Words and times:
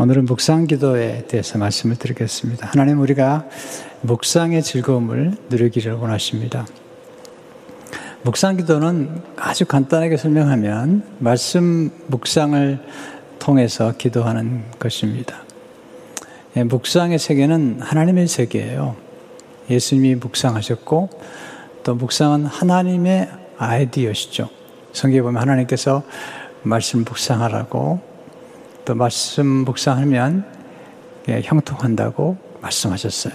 오늘은 0.00 0.26
묵상 0.26 0.68
기도에 0.68 1.24
대해서 1.26 1.58
말씀을 1.58 1.96
드리겠습니다. 1.96 2.68
하나님 2.68 3.00
우리가 3.00 3.48
묵상의 4.02 4.62
즐거움을 4.62 5.36
누리기를 5.50 5.94
원하십니다. 5.94 6.68
묵상 8.22 8.58
기도는 8.58 9.20
아주 9.34 9.66
간단하게 9.66 10.16
설명하면 10.16 11.02
말씀 11.18 11.90
묵상을 12.06 12.78
통해서 13.40 13.92
기도하는 13.98 14.62
것입니다. 14.78 15.42
예, 16.54 16.62
묵상의 16.62 17.18
세계는 17.18 17.80
하나님의 17.80 18.28
세계예요. 18.28 18.94
예수님이 19.68 20.14
묵상하셨고 20.14 21.10
또 21.82 21.94
묵상은 21.96 22.46
하나님의 22.46 23.28
아이디어시죠. 23.58 24.48
성경에 24.92 25.22
보면 25.22 25.42
하나님께서 25.42 26.04
말씀 26.62 27.00
묵상하라고 27.02 28.07
또 28.88 28.94
말씀 28.94 29.44
묵상하면 29.46 30.46
예, 31.28 31.42
형통한다고 31.44 32.38
말씀하셨어요. 32.62 33.34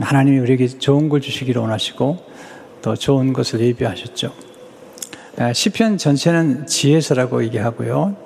하나님이 0.00 0.40
우리에게 0.40 0.66
좋은 0.66 1.08
걸 1.08 1.20
주시기를 1.20 1.62
원하시고 1.62 2.18
또 2.82 2.96
좋은 2.96 3.32
것을 3.32 3.60
예비하셨죠. 3.60 4.32
아, 5.38 5.52
시편 5.52 5.98
전체는 5.98 6.66
지혜서라고 6.66 7.44
얘기하고요. 7.44 8.16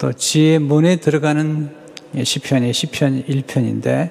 또 0.00 0.12
지혜 0.12 0.58
문에 0.58 0.96
들어가는 0.96 1.70
시편이 2.20 2.72
시편 2.72 3.22
1편인데 3.22 4.10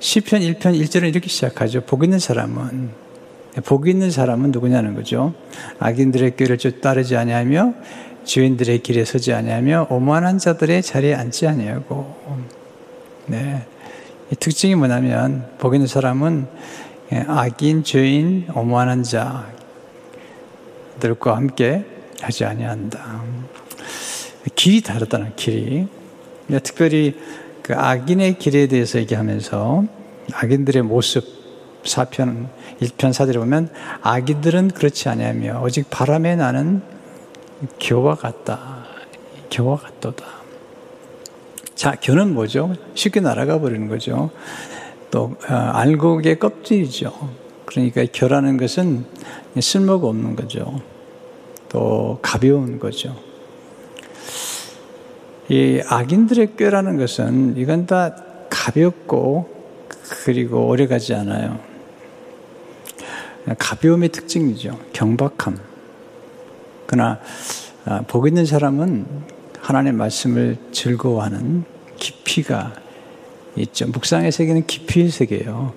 시편 0.00 0.40
1편 0.40 0.80
1절은 0.80 1.10
이렇게 1.10 1.28
시작하죠. 1.28 1.82
복 1.82 2.02
있는 2.02 2.18
사람은 2.18 3.08
복 3.66 3.88
있는 3.88 4.10
사람은 4.10 4.52
누구냐는 4.52 4.94
거죠. 4.94 5.34
악인들의 5.80 6.36
꾀를 6.36 6.56
따르지 6.80 7.14
아니하며 7.14 7.74
주인들의 8.28 8.82
길에 8.82 9.06
서지 9.06 9.32
아니하며 9.32 9.86
오만한 9.88 10.36
자들의 10.38 10.82
자리에 10.82 11.14
앉지 11.14 11.46
아니하고 11.46 12.14
네. 13.26 13.64
이 14.30 14.36
특징이 14.36 14.74
뭐냐면 14.74 15.48
복 15.56 15.72
있는 15.74 15.86
사람은 15.86 16.46
악인, 17.26 17.84
죄인, 17.84 18.48
오만한 18.54 19.02
자들과 19.02 19.46
함께 21.36 21.86
하지 22.20 22.44
아니한다. 22.44 23.22
길이 24.54 24.82
다르다는 24.82 25.34
길이. 25.34 25.88
특별히 26.62 27.18
그 27.62 27.74
악인의 27.74 28.38
길에 28.38 28.66
대해서 28.66 28.98
얘기하면서 28.98 29.84
악인들의 30.34 30.82
모습 30.82 31.24
사편 31.84 32.50
1편 32.82 33.14
사절에 33.14 33.38
보면 33.38 33.70
악인들은 34.02 34.72
그렇지 34.72 35.08
아니하며 35.08 35.62
오직 35.62 35.88
바람에 35.88 36.36
나는 36.36 36.97
교와 37.80 38.14
같다. 38.14 38.84
교와 39.50 39.76
같도다. 39.76 40.24
자, 41.74 41.96
교는 42.02 42.34
뭐죠? 42.34 42.74
쉽게 42.94 43.20
날아가 43.20 43.58
버리는 43.60 43.88
거죠. 43.88 44.30
또 45.10 45.36
어, 45.48 45.54
알곡의 45.54 46.38
껍질이죠. 46.38 47.12
그러니까 47.64 48.04
결하는 48.12 48.56
것은 48.56 49.04
쓸모가 49.60 50.08
없는 50.08 50.36
거죠. 50.36 50.80
또 51.68 52.18
가벼운 52.22 52.78
거죠. 52.78 53.14
이 55.48 55.80
악인들의 55.86 56.56
꾀라는 56.56 56.98
것은 56.98 57.56
이건 57.56 57.86
다 57.86 58.14
가볍고 58.50 59.48
그리고 60.24 60.66
오래가지 60.66 61.14
않아요. 61.14 61.58
가벼움의 63.58 64.10
특징이죠. 64.10 64.78
경박함. 64.92 65.67
그러나 66.88 67.20
아, 67.84 68.00
복 68.06 68.26
있는 68.26 68.46
사람은 68.46 69.06
하나님의 69.60 69.92
말씀을 69.92 70.56
즐거워하는 70.72 71.64
깊이가 71.98 72.72
있죠. 73.56 73.86
묵상의 73.88 74.32
세계는 74.32 74.66
깊이의 74.66 75.10
세계예요. 75.10 75.74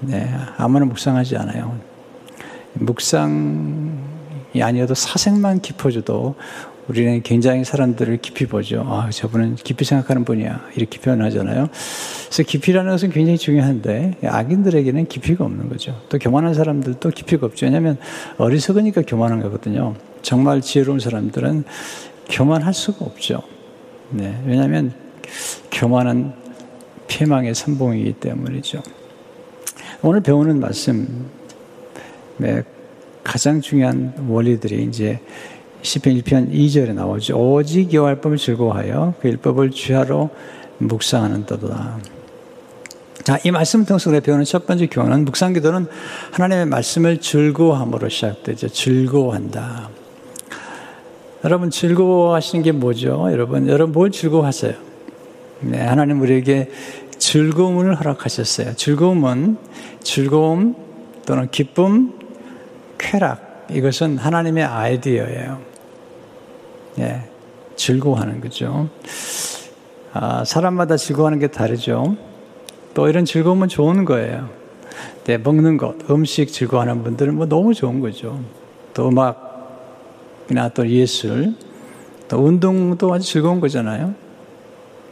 네, 0.00 0.30
아무나 0.58 0.84
묵상하지 0.84 1.38
않아요. 1.38 1.78
묵상이 2.74 3.96
아니어도 4.60 4.94
사색만 4.94 5.62
깊어져도 5.62 6.34
우리는 6.88 7.20
굉장히 7.22 7.64
사람들을 7.64 8.18
깊이 8.18 8.46
보죠. 8.46 8.84
아, 8.86 9.10
저분은 9.10 9.56
깊이 9.56 9.84
생각하는 9.84 10.24
분이야. 10.24 10.66
이렇게 10.76 11.00
표현하잖아요. 11.00 11.68
그래서 12.26 12.42
깊이라는 12.44 12.90
것은 12.90 13.10
굉장히 13.10 13.38
중요한데, 13.38 14.18
악인들에게는 14.24 15.06
깊이가 15.06 15.44
없는 15.44 15.68
거죠. 15.68 16.00
또 16.08 16.18
교만한 16.18 16.54
사람들도 16.54 17.08
깊이가 17.10 17.46
없죠. 17.46 17.66
왜냐하면 17.66 17.98
어리석으니까 18.38 19.02
교만한 19.02 19.40
거거든요. 19.42 19.94
정말 20.22 20.60
지혜로운 20.60 21.00
사람들은 21.00 21.64
교만할 22.28 22.72
수가 22.72 23.04
없죠. 23.04 23.42
네. 24.10 24.40
왜냐하면 24.46 24.92
교만은 25.72 26.32
피망의 27.08 27.54
선봉이기 27.54 28.14
때문이죠. 28.14 28.82
오늘 30.02 30.20
배우는 30.20 30.60
말씀, 30.60 31.28
네, 32.36 32.62
가장 33.24 33.60
중요한 33.60 34.14
원리들이 34.28 34.84
이제 34.84 35.18
시편 35.86 36.14
1편 36.20 36.52
2절에 36.52 36.92
나오죠. 36.92 37.36
오직 37.36 37.92
여호와법을 37.92 38.36
즐거워하여 38.38 39.14
그 39.20 39.28
율법을 39.28 39.70
주하로 39.70 40.30
묵상하는 40.78 41.46
떠도다. 41.46 41.98
자, 43.22 43.38
이 43.44 43.50
말씀 43.50 43.84
통해서 43.84 44.10
우리가 44.10 44.24
배우는 44.24 44.44
첫 44.44 44.66
번째 44.66 44.86
교훈은 44.88 45.24
묵상 45.24 45.52
기도는 45.52 45.86
하나님의 46.32 46.66
말씀을 46.66 47.20
즐거워함으로 47.20 48.08
시작되죠. 48.08 48.68
즐거워한다. 48.68 49.90
여러분 51.44 51.70
즐거워하시는 51.70 52.64
게 52.64 52.72
뭐죠? 52.72 53.28
여러분, 53.30 53.68
여러분 53.68 53.92
뭘 53.92 54.10
즐거워하세요? 54.10 54.74
네, 55.60 55.80
하나님 55.80 56.20
우리에게 56.20 56.70
즐거움을 57.18 57.94
허락하셨어요. 57.94 58.74
즐거움은 58.74 59.56
즐거움 60.02 60.74
또는 61.24 61.48
기쁨, 61.50 62.12
쾌락 62.98 63.66
이것은 63.70 64.18
하나님의 64.18 64.64
아이디어예요. 64.64 65.75
예, 66.98 67.22
즐거워하는 67.76 68.40
거죠. 68.40 68.88
아, 70.12 70.44
사람마다 70.44 70.96
즐거워하는 70.96 71.38
게 71.38 71.48
다르죠. 71.48 72.16
또 72.94 73.08
이런 73.08 73.24
즐거움은 73.24 73.68
좋은 73.68 74.04
거예요. 74.04 74.48
네, 75.24 75.36
먹는 75.36 75.76
것, 75.76 76.08
음식 76.10 76.52
즐거워하는 76.52 77.02
분들은 77.02 77.34
뭐 77.34 77.46
너무 77.46 77.74
좋은 77.74 78.00
거죠. 78.00 78.40
또 78.94 79.08
음악이나 79.08 80.70
또 80.72 80.88
예술, 80.88 81.54
또 82.28 82.38
운동도 82.38 83.12
아주 83.12 83.26
즐거운 83.30 83.60
거잖아요. 83.60 84.14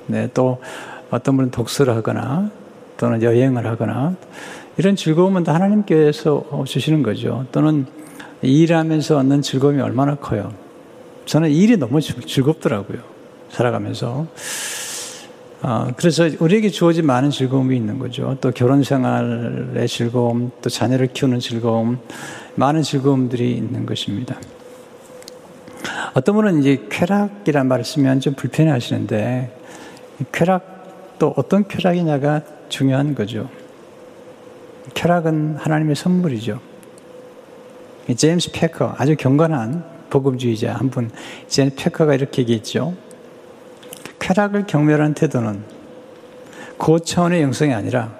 네, 0.06 0.28
또 0.33 0.59
어떤 1.11 1.37
분은 1.37 1.51
독서를 1.51 1.95
하거나 1.95 2.51
또는 2.97 3.22
여행을 3.22 3.66
하거나 3.66 4.15
이런 4.78 4.97
즐거움은 4.97 5.45
다 5.45 5.55
하나님께서 5.55 6.65
주시는 6.66 7.03
거죠. 7.03 7.47
또는 7.53 7.87
일하면서 8.43 9.19
얻는 9.19 9.43
즐거움이 9.43 9.81
얼마나 9.81 10.15
커요. 10.15 10.63
저는 11.26 11.50
일이 11.50 11.76
너무 11.76 12.00
즐겁더라고요. 12.00 12.98
살아가면서. 13.50 14.26
어, 15.62 15.88
그래서 15.96 16.28
우리에게 16.40 16.68
주어진 16.68 17.06
많은 17.06 17.30
즐거움이 17.30 17.74
있는 17.74 17.98
거죠. 17.98 18.36
또 18.42 18.50
결혼 18.50 18.82
생활의 18.82 19.88
즐거움, 19.88 20.50
또 20.60 20.68
자녀를 20.68 21.06
키우는 21.14 21.40
즐거움, 21.40 21.98
많은 22.56 22.82
즐거움들이 22.82 23.52
있는 23.56 23.86
것입니다. 23.86 24.38
어떤 26.12 26.34
분은 26.34 26.60
이제 26.60 26.86
쾌락이란 26.90 27.66
말을 27.66 27.84
쓰면 27.84 28.20
좀 28.20 28.34
불편해 28.34 28.70
하시는데, 28.70 29.56
쾌락도 30.32 31.32
어떤 31.36 31.66
쾌락이냐가 31.66 32.42
중요한 32.68 33.14
거죠. 33.14 33.48
쾌락은 34.92 35.56
하나님의 35.56 35.96
선물이죠. 35.96 36.60
제임스 38.14 38.52
패커, 38.52 38.96
아주 38.98 39.16
경건한 39.16 39.94
복음주의자 40.10 40.75
한 40.75 40.91
분, 40.91 41.10
젠 41.48 41.70
페커가 41.75 42.15
이렇게 42.15 42.42
얘기했죠. 42.42 42.94
쾌락을 44.19 44.66
경멸하는 44.66 45.15
태도는 45.15 45.62
고차원의 46.78 47.42
영성이 47.42 47.74
아니라 47.74 48.12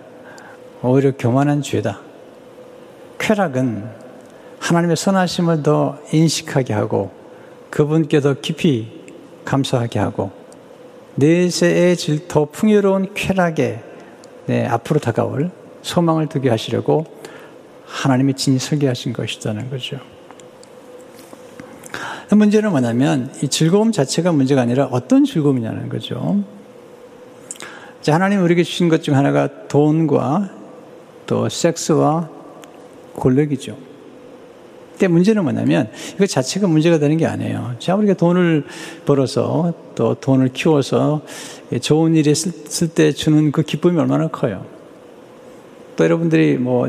오히려 0.83 1.13
교만한 1.17 1.63
죄다. 1.63 2.01
쾌락은 3.19 3.85
하나님의 4.61 4.97
선하심을 4.97 5.63
더 5.63 5.99
인식하게 6.13 6.75
하고 6.75 7.11
그분께 7.71 8.21
더 8.21 8.35
깊이 8.35 9.05
감사하게 9.45 9.99
하고 9.99 10.31
내세의 11.17 11.97
더 12.29 12.47
풍요로운 12.47 13.15
쾌락에 13.15 13.83
네, 14.47 14.67
앞으로 14.67 15.01
다가올 15.01 15.51
소망을 15.83 16.29
두게 16.29 16.51
하시려고 16.51 17.07
하나님의 17.87 18.35
진이 18.35 18.59
설계하신 18.59 19.13
것이라는 19.13 19.71
거죠. 19.71 19.99
문제는 22.31 22.71
뭐냐면 22.71 23.31
이 23.43 23.49
즐거움 23.49 23.93
자체가 23.93 24.33
문제가 24.33 24.63
아니라 24.63 24.87
어떤 24.87 25.25
즐거움이냐는 25.25 25.89
거죠. 25.89 26.43
자, 28.01 28.15
하나님 28.15 28.43
우리에게 28.43 28.63
주신 28.63 28.89
것 28.89 29.03
중 29.03 29.17
하나가 29.17 29.49
돈과 29.69 30.51
또 31.27 31.49
섹스와 31.49 32.29
권력이죠. 33.17 33.77
근데 34.93 35.09
문제는 35.09 35.43
뭐냐면 35.43 35.91
이거 36.15 36.27
자체가 36.27 36.69
문제가 36.69 36.99
되는 36.99 37.17
게 37.17 37.27
아니에요. 37.27 37.75
자, 37.79 37.95
우리가 37.97 38.15
돈을 38.15 38.65
벌어서 39.05 39.73
또 39.95 40.15
돈을 40.15 40.53
키워서 40.53 41.23
좋은 41.81 42.15
일에 42.15 42.33
쓸 42.35 42.89
때 42.89 43.13
주는 43.13 43.51
그 43.53 43.63
기쁨이 43.63 43.99
얼마나 43.99 44.29
커요. 44.29 44.65
또 45.97 46.05
여러분들이 46.05 46.59
뭐 46.59 46.89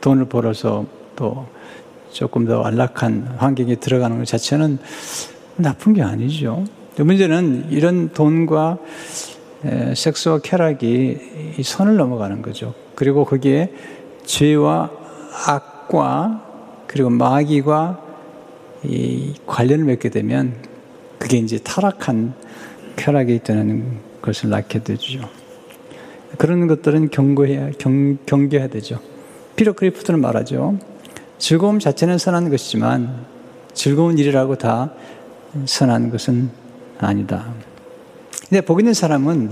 돈을 0.00 0.26
벌어서 0.26 0.86
또 1.16 1.46
조금 2.12 2.46
더 2.46 2.62
안락한 2.62 3.36
환경에 3.38 3.76
들어가는 3.76 4.18
것 4.18 4.26
자체는 4.26 4.78
나쁜 5.56 5.92
게 5.92 6.02
아니죠. 6.02 6.64
문제는 6.96 7.66
이런 7.70 8.10
돈과 8.10 8.78
섹스와 9.94 10.40
쾌락이 10.40 11.54
이 11.58 11.62
선을 11.62 11.96
넘어가는 11.96 12.42
거죠. 12.42 12.74
그리고 12.94 13.24
거기에 13.24 13.72
죄와 14.24 14.90
악과 15.46 16.44
그리고 16.86 17.10
마귀와 17.10 18.00
이 18.84 19.34
관련을 19.46 19.84
맺게 19.84 20.08
되면 20.08 20.54
그게 21.18 21.36
이제 21.38 21.58
타락한 21.58 22.34
쾌락이 22.96 23.40
되는 23.44 23.98
것을 24.22 24.50
낳게 24.50 24.82
되죠. 24.82 25.20
그런 26.38 26.66
것들은 26.66 27.10
경고해야, 27.10 27.72
경, 27.78 28.18
경계해야 28.24 28.68
되죠. 28.68 29.00
피로 29.56 29.72
크리프트는 29.74 30.20
말하죠. 30.20 30.78
즐거움 31.40 31.78
자체는 31.78 32.18
선한 32.18 32.50
것이지만 32.50 33.24
즐거운 33.72 34.18
일이라고 34.18 34.56
다 34.56 34.92
선한 35.64 36.10
것은 36.10 36.50
아니다. 36.98 37.46
근데 38.48 38.60
복 38.60 38.78
있는 38.78 38.92
사람은 38.92 39.50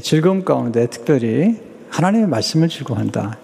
즐거움 0.00 0.44
가운데 0.44 0.86
특별히 0.86 1.58
하나님의 1.90 2.28
말씀을 2.28 2.68
즐거워한다. 2.68 3.38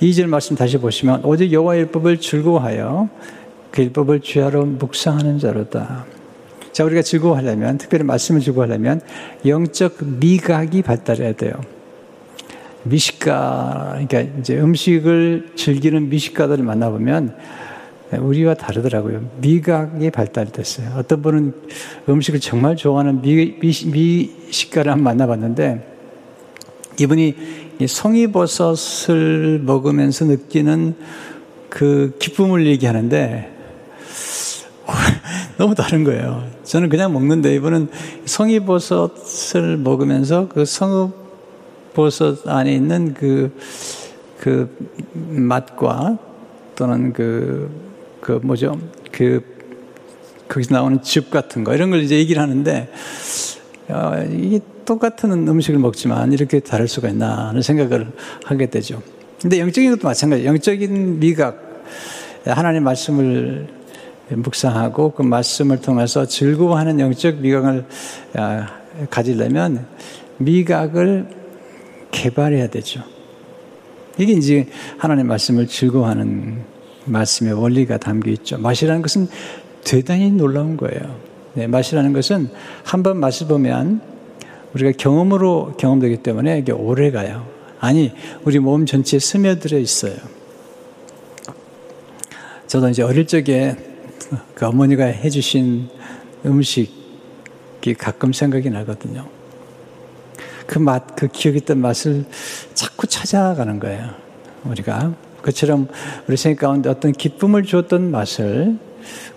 이절 0.00 0.28
말씀 0.28 0.54
다시 0.54 0.78
보시면 0.78 1.24
오직 1.24 1.52
여호와 1.52 1.76
율법을 1.76 2.20
즐거워하여 2.20 3.08
그 3.72 3.82
율법을 3.82 4.20
주야로 4.20 4.64
묵상하는 4.64 5.40
자로다. 5.40 6.06
자, 6.72 6.84
우리가 6.84 7.02
즐거워하려면, 7.02 7.78
특별히 7.78 8.04
말씀을 8.04 8.40
즐거워하려면 8.40 9.00
영적 9.44 9.96
미각이 10.02 10.82
발달해야 10.82 11.32
돼요. 11.32 11.52
미식가, 12.84 13.98
그러니까 14.06 14.20
이제 14.38 14.58
음식을 14.58 15.52
즐기는 15.56 16.08
미식가들을 16.08 16.64
만나보면 16.64 17.36
우리와 18.12 18.54
다르더라고요. 18.54 19.28
미각이 19.40 20.10
발달됐어요. 20.10 20.92
어떤 20.96 21.22
분은 21.22 21.52
음식을 22.08 22.40
정말 22.40 22.76
좋아하는 22.76 23.22
미, 23.22 23.58
미, 23.58 23.72
미 23.90 24.30
식가를 24.50 24.92
한번 24.92 25.04
만나봤는데 25.04 25.94
이분이 27.00 27.34
송이버섯을 27.86 29.60
먹으면서 29.64 30.26
느끼는 30.26 30.94
그 31.68 32.16
기쁨을 32.20 32.66
얘기하는데 32.66 33.50
너무 35.58 35.74
다른 35.74 36.04
거예요. 36.04 36.46
저는 36.62 36.88
그냥 36.88 37.12
먹는데 37.12 37.54
이분은 37.56 37.88
송이버섯을 38.26 39.78
먹으면서 39.78 40.48
그 40.48 40.64
송이 40.64 41.23
버섯 41.94 42.46
안에 42.46 42.74
있는 42.74 43.14
그, 43.14 43.52
그 44.38 44.76
맛과 45.12 46.18
또는 46.76 47.12
그, 47.12 47.70
그 48.20 48.40
뭐죠? 48.42 48.78
그, 49.12 49.42
거기서 50.48 50.74
나오는 50.74 51.02
즙 51.02 51.30
같은 51.30 51.64
거 51.64 51.74
이런 51.74 51.90
걸 51.90 52.00
이제 52.00 52.16
얘기를 52.16 52.42
하는데 52.42 52.90
어, 53.88 54.12
이게 54.30 54.60
똑같은 54.84 55.48
음식을 55.48 55.78
먹지만 55.78 56.32
이렇게 56.32 56.60
다를 56.60 56.88
수가 56.88 57.08
있나 57.08 57.48
하는 57.48 57.62
생각을 57.62 58.12
하게 58.44 58.66
되죠. 58.66 59.02
근데 59.40 59.58
영적인 59.60 59.90
것도 59.90 60.08
마찬가지예요. 60.08 60.48
영적인 60.48 61.20
미각, 61.20 61.82
하나님 62.46 62.84
말씀을 62.84 63.68
묵상하고 64.30 65.12
그 65.12 65.22
말씀을 65.22 65.80
통해서 65.80 66.26
즐거워하는 66.26 66.98
영적 66.98 67.36
미각을 67.36 67.84
아, 68.34 68.66
가지려면 69.10 69.86
미각을 70.38 71.43
개발해야 72.14 72.68
되죠. 72.68 73.02
이게 74.18 74.32
이제 74.32 74.68
하나님 74.96 75.26
말씀을 75.26 75.66
즐거워하는 75.66 76.62
말씀의 77.06 77.52
원리가 77.54 77.98
담겨 77.98 78.30
있죠. 78.30 78.56
맛이라는 78.58 79.02
것은 79.02 79.28
대단히 79.82 80.30
놀라운 80.30 80.76
거예요. 80.76 81.16
네, 81.54 81.66
맛이라는 81.66 82.12
것은 82.12 82.48
한 82.84 83.02
번 83.02 83.18
맛을 83.18 83.48
보면 83.48 84.00
우리가 84.74 84.92
경험으로 84.96 85.74
경험되기 85.78 86.18
때문에 86.18 86.58
이게 86.58 86.72
오래 86.72 87.10
가요. 87.10 87.46
아니, 87.80 88.12
우리 88.44 88.58
몸 88.58 88.86
전체에 88.86 89.20
스며들어 89.20 89.78
있어요. 89.78 90.14
저도 92.66 92.88
이제 92.88 93.02
어릴 93.02 93.26
적에 93.26 93.76
그 94.54 94.66
어머니가 94.66 95.04
해주신 95.04 95.88
음식이 96.46 97.94
가끔 97.98 98.32
생각이 98.32 98.70
나거든요. 98.70 99.28
그 100.66 100.78
맛, 100.78 101.14
그 101.16 101.28
기억했던 101.28 101.78
맛을 101.78 102.24
자꾸 102.74 103.06
찾아가는 103.06 103.78
거예요. 103.80 104.10
우리가. 104.64 105.14
그처럼 105.42 105.88
우리 106.26 106.36
생각 106.36 106.66
가운데 106.66 106.88
어떤 106.88 107.12
기쁨을 107.12 107.64
주었던 107.64 108.10
맛을 108.10 108.78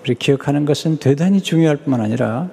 우리 0.03 0.15
기억하는 0.15 0.65
것은 0.65 0.97
대단히 0.97 1.41
중요할 1.41 1.77
뿐만 1.77 1.99
아니라 1.99 2.49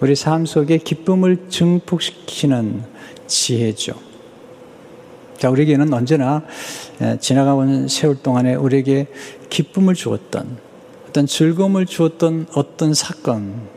우리 0.00 0.16
삶 0.16 0.44
속에 0.44 0.78
기쁨을 0.78 1.48
증폭시키는 1.48 2.82
지혜죠. 3.28 3.94
자, 5.38 5.50
우리에게는 5.50 5.92
언제나 5.92 6.42
지나가온 7.20 7.86
세월 7.86 8.16
동안에 8.22 8.54
우리에게 8.56 9.06
기쁨을 9.50 9.94
주었던 9.94 10.58
어떤 11.08 11.26
즐거움을 11.26 11.86
주었던 11.86 12.46
어떤 12.54 12.92
사건 12.92 13.68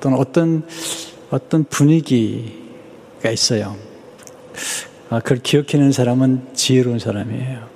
또는 0.00 0.18
어떤 0.18 0.64
어떤 1.30 1.64
분위기 1.64 2.63
가 3.24 3.30
있어요. 3.30 3.76
아, 5.08 5.18
그걸 5.20 5.38
기억해내는 5.38 5.92
사람은 5.92 6.48
지혜로운 6.52 6.98
사람이에요. 6.98 7.68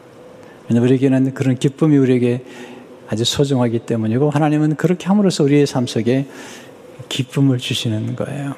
왜냐하면 0.69 0.83
우리에게는 0.83 1.33
그런 1.33 1.57
기쁨이 1.57 1.97
우리에게 1.97 2.45
아주 3.09 3.25
소중하기 3.25 3.79
때문이고 3.81 4.29
하나님은 4.29 4.77
그렇게 4.77 5.07
함으로써 5.07 5.45
우리의 5.45 5.67
삶 5.67 5.87
속에 5.87 6.27
기쁨을 7.09 7.57
주시는 7.57 8.15
거예요. 8.17 8.57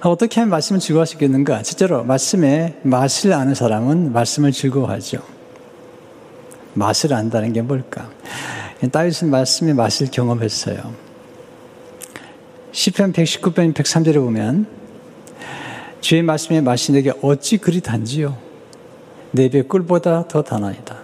어떻게 0.00 0.40
하면 0.40 0.50
말씀을 0.50 0.80
즐거워 0.80 1.02
하시겠는가? 1.02 1.62
실제로 1.62 2.02
말씀에 2.02 2.80
맛을 2.82 3.32
아는 3.32 3.54
사람은 3.54 4.12
말씀을 4.12 4.50
즐거워하죠. 4.50 5.22
맛을 6.74 7.14
안다는 7.14 7.52
게 7.52 7.62
뭘까? 7.62 8.10
다윗은 8.90 9.30
말씀의 9.30 9.74
맛을 9.74 10.08
경험했어요. 10.10 10.94
시편 12.72 13.12
119편 13.12 13.74
103절에 13.74 14.14
보면 14.14 14.79
주의 16.00 16.22
말씀의 16.22 16.62
맛이 16.62 16.92
내게 16.92 17.12
어찌 17.22 17.58
그리 17.58 17.80
단지요? 17.80 18.36
내배 19.32 19.62
꿀보다 19.62 20.26
더 20.28 20.42
단아이다. 20.42 20.98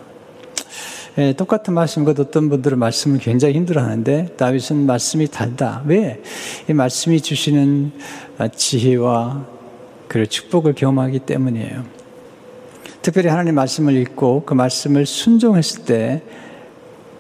예, 1.19 1.33
똑같은 1.33 1.73
말씀과 1.73 2.15
어떤 2.19 2.51
분들은 2.51 2.79
말씀을 2.79 3.19
굉장히 3.19 3.55
힘들어 3.55 3.83
하는데 3.83 4.35
다윗은 4.37 4.85
말씀이 4.85 5.29
달다. 5.29 5.83
왜? 5.87 6.23
이 6.69 6.75
말씀이 6.75 7.21
주시는 7.21 7.93
지혜와 8.55 9.47
그 10.09 10.27
축복을 10.27 10.75
경험하기 10.75 11.21
때문이에요. 11.21 11.85
특별히 13.01 13.29
하나님 13.29 13.55
말씀을 13.55 13.97
읽고 13.97 14.45
그 14.45 14.53
말씀을 14.53 15.07
순종했을 15.07 15.85
때 15.85 16.23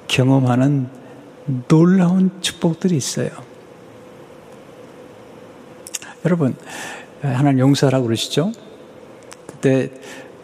경험하는 0.08 0.88
놀라운 1.68 2.30
축복들이 2.40 2.96
있어요. 2.96 3.30
여러분, 6.24 6.54
하나님 7.34 7.60
용서라고 7.60 8.06
그러시죠? 8.06 8.52
그때 9.46 9.90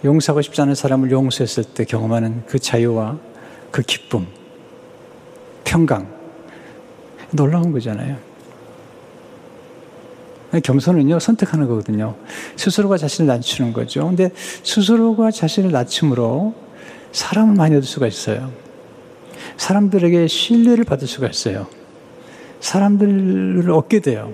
용서하고 0.04 0.42
싶지 0.42 0.60
않은 0.62 0.74
사람을 0.74 1.10
용서했을 1.10 1.64
때 1.64 1.84
경험하는 1.84 2.44
그 2.46 2.58
자유와 2.58 3.18
그 3.70 3.82
기쁨, 3.82 4.26
평강. 5.64 6.06
놀라운 7.30 7.72
거잖아요. 7.72 8.16
겸손은요, 10.62 11.18
선택하는 11.18 11.66
거거든요. 11.66 12.14
스스로가 12.56 12.98
자신을 12.98 13.26
낮추는 13.26 13.72
거죠. 13.72 14.06
근데 14.06 14.30
스스로가 14.34 15.30
자신을 15.30 15.70
낮춤으로 15.70 16.54
사람을 17.12 17.54
많이 17.54 17.74
얻을 17.74 17.86
수가 17.86 18.06
있어요. 18.06 18.52
사람들에게 19.56 20.26
신뢰를 20.26 20.84
받을 20.84 21.08
수가 21.08 21.28
있어요. 21.28 21.66
사람들을 22.60 23.70
얻게 23.70 24.00
돼요. 24.00 24.32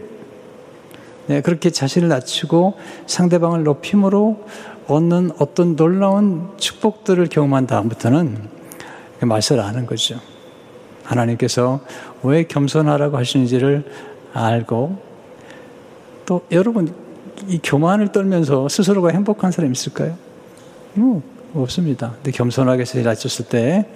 네, 1.29 1.41
그렇게 1.43 1.71
자신을 1.71 2.09
낮추고 2.09 2.75
상대방을 3.07 3.63
높임으로 3.63 4.45
얻는 4.87 5.33
어떤 5.39 5.77
놀라운 5.77 6.49
축복들을 6.57 7.27
경험한 7.29 7.67
다음부터는 7.67 8.49
그 9.21 9.25
맛을 9.25 9.61
아는 9.61 9.87
거죠. 9.87 10.19
하나님께서 11.05 11.81
왜 12.23 12.45
겸손하라고 12.45 13.17
하시는지를 13.17 13.85
알고 14.33 14.99
또 16.25 16.43
여러분 16.51 16.95
이 17.47 17.61
교만을 17.63 18.13
떨면서 18.13 18.69
스스로가 18.69 19.11
행복한 19.11 19.53
사람 19.53 19.73
있을까요? 19.73 20.17
뭐 20.95 21.23
없습니다. 21.55 22.13
근데 22.17 22.31
겸손하게 22.33 22.85
세라쳤을 22.85 23.47
때, 23.47 23.87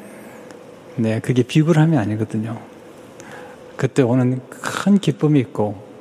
네, 0.96 1.20
그게 1.20 1.42
비굴함이 1.42 1.96
아니거든요. 1.96 2.58
그때 3.76 4.02
오는 4.02 4.40
큰 4.48 4.98
기쁨이 4.98 5.40
있고, 5.40 5.91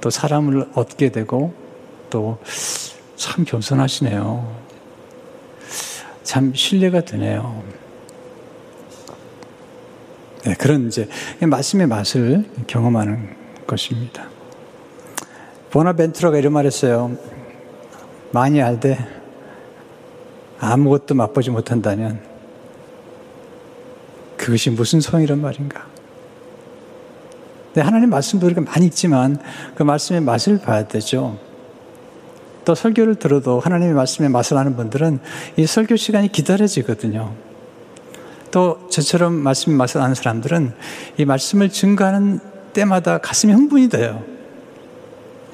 또 0.00 0.10
사람을 0.10 0.70
얻게 0.74 1.10
되고, 1.10 1.52
또 2.10 2.38
참 3.20 3.44
겸손하시네요. 3.44 4.56
참 6.22 6.54
신뢰가 6.54 7.02
되네요. 7.02 7.62
네, 10.46 10.54
그런 10.54 10.86
이제 10.86 11.06
말씀의 11.38 11.86
맛을 11.86 12.46
경험하는 12.66 13.36
것입니다. 13.66 14.26
보나벤투라가 15.70 16.38
이런 16.38 16.54
말 16.54 16.64
했어요. 16.64 17.14
많이 18.32 18.62
알되 18.62 18.96
아무것도 20.60 21.14
맛보지 21.14 21.50
못한다면 21.50 22.22
그것이 24.38 24.70
무슨 24.70 25.02
소용이란 25.02 25.42
말인가? 25.42 25.89
네, 27.74 27.82
하나님 27.82 28.10
말씀도 28.10 28.46
우리가 28.46 28.62
많이 28.62 28.86
있지만 28.86 29.38
그 29.76 29.82
말씀의 29.82 30.22
맛을 30.22 30.58
봐야 30.60 30.88
되죠. 30.88 31.38
또 32.64 32.74
설교를 32.74 33.14
들어도 33.16 33.60
하나님의 33.60 33.94
말씀의 33.94 34.30
맛을 34.30 34.56
아는 34.56 34.76
분들은 34.76 35.20
이 35.56 35.66
설교 35.66 35.96
시간이 35.96 36.32
기다려지거든요. 36.32 37.32
또 38.50 38.88
저처럼 38.90 39.34
말씀의 39.34 39.78
맛을 39.78 40.00
아는 40.00 40.14
사람들은 40.14 40.72
이 41.16 41.24
말씀을 41.24 41.70
증거하는 41.70 42.40
때마다 42.72 43.18
가슴이 43.18 43.52
흥분이 43.52 43.88
돼요. 43.88 44.22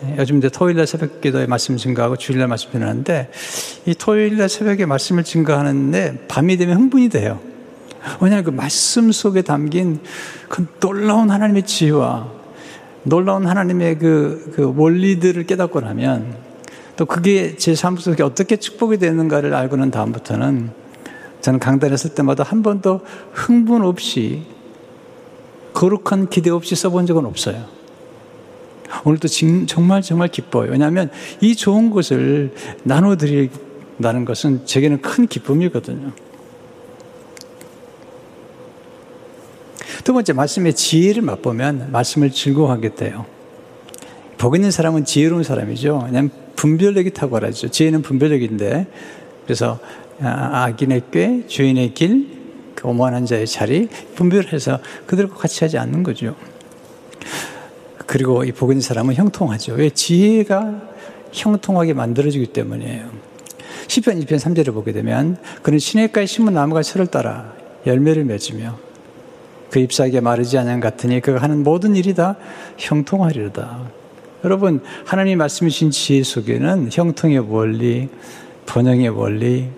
예, 0.05 0.17
요즘 0.19 0.39
이제 0.39 0.49
토요일날 0.49 0.87
새벽 0.87 1.21
기도에 1.21 1.47
말씀 1.47 1.77
증거하고 1.77 2.17
주일날 2.17 2.49
말씀 2.49 2.71
전하는데 2.73 3.31
이 3.87 3.95
토요일날 3.95 4.49
새벽에 4.49 4.87
말씀을 4.87 5.25
증거하는데 5.25 6.27
밤이 6.29 6.57
되면 6.57 6.77
흥분이 6.77 7.09
돼요. 7.09 7.41
왜냐하면 8.21 8.45
그 8.45 8.51
말씀 8.51 9.13
속에 9.13 9.43
담긴 9.43 10.01
그 10.49 10.67
놀라운 10.81 11.31
하나님의 11.31 11.65
지혜와 11.65 12.31
놀라운 13.03 13.47
하나님의 13.47 13.99
그, 13.99 14.53
그 14.55 14.73
원리들을 14.77 15.47
깨닫고 15.47 15.81
나면 15.81 16.37
또 16.97 17.05
그게 17.05 17.57
제 17.57 17.75
삶 17.75 17.97
속에 17.97 18.23
어떻게 18.23 18.57
축복이 18.57 18.99
되는가를 18.99 19.55
알고 19.55 19.77
난 19.77 19.91
다음부터는 19.91 20.71
저는 21.41 21.61
강단에 21.61 21.97
설 21.97 22.15
때마다 22.15 22.43
한 22.43 22.63
번도 22.63 23.01
흥분 23.33 23.83
없이 23.83 24.43
거룩한 25.75 26.31
기대 26.31 26.51
없이 26.51 26.75
써본 26.75 27.07
적은 27.07 27.27
없어요. 27.27 27.65
오늘도 29.05 29.29
정말 29.67 30.01
정말 30.01 30.29
기뻐요. 30.29 30.71
왜냐하면 30.71 31.11
이 31.41 31.55
좋은 31.55 31.91
것을 31.91 32.55
나눠드린다는 32.85 34.25
것은 34.25 34.65
제게는 34.65 35.03
큰 35.03 35.27
기쁨이거든요. 35.27 36.13
두 40.07 40.13
번째, 40.13 40.35
말씀의 40.35 40.75
지혜를 40.75 41.21
맛보면 41.23 41.91
말씀을 41.91 42.31
즐거워하게 42.31 42.95
돼요. 42.95 43.27
복 44.39 44.55
있는 44.55 44.71
사람은 44.71 45.05
지혜로운 45.05 45.43
사람이죠. 45.43 46.03
왜냐하면 46.05 46.31
분별력이 46.55 47.11
탁월하죠. 47.11 47.71
지혜는 47.71 48.03
분별력인데, 48.03 48.87
그래서 49.43 49.81
아, 50.21 50.63
악인의 50.63 51.03
꾀, 51.11 51.49
주인의 51.49 51.95
길, 51.95 52.29
그 52.77 52.87
오만한 52.87 53.27
자의 53.27 53.49
자리 53.49 53.89
분별해서 54.15 54.79
그들과 55.07 55.35
같이 55.35 55.65
하지 55.65 55.77
않는 55.77 56.05
거죠. 56.05 56.37
그리고 58.07 58.45
이 58.45 58.53
복인 58.53 58.81
사람은 58.81 59.17
형통하죠. 59.17 59.73
왜? 59.73 59.91
지혜가 59.91 60.83
형통하게 61.33 61.95
만들어지기 61.95 62.47
때문이에요. 62.53 63.11
10편 63.89 64.25
2편 64.25 64.39
3절을 64.39 64.73
보게 64.73 64.93
되면 64.93 65.37
그는 65.63 65.81
시냇가에 65.81 66.27
심은 66.27 66.55
나무가 66.55 66.85
철을 66.85 67.09
따라 67.09 67.55
열매를 67.85 68.25
맺으며 68.25 68.86
그 69.77 69.81
잎사귀에 69.81 70.21
마르지 70.21 70.57
않은 70.57 70.81
같으니 70.81 71.21
그가 71.21 71.43
하는 71.43 71.63
모든 71.63 71.97
일이 71.97 72.15
다 72.15 72.37
형통하리로다. 72.79 73.81
여러분 74.43 74.81
하나님 75.05 75.37
말씀이신 75.37 75.91
지혜 75.91 76.23
속에는 76.23 76.89
형통의 76.91 77.41
원리, 77.41 78.09
번영의 78.65 79.11
원리, 79.11 79.69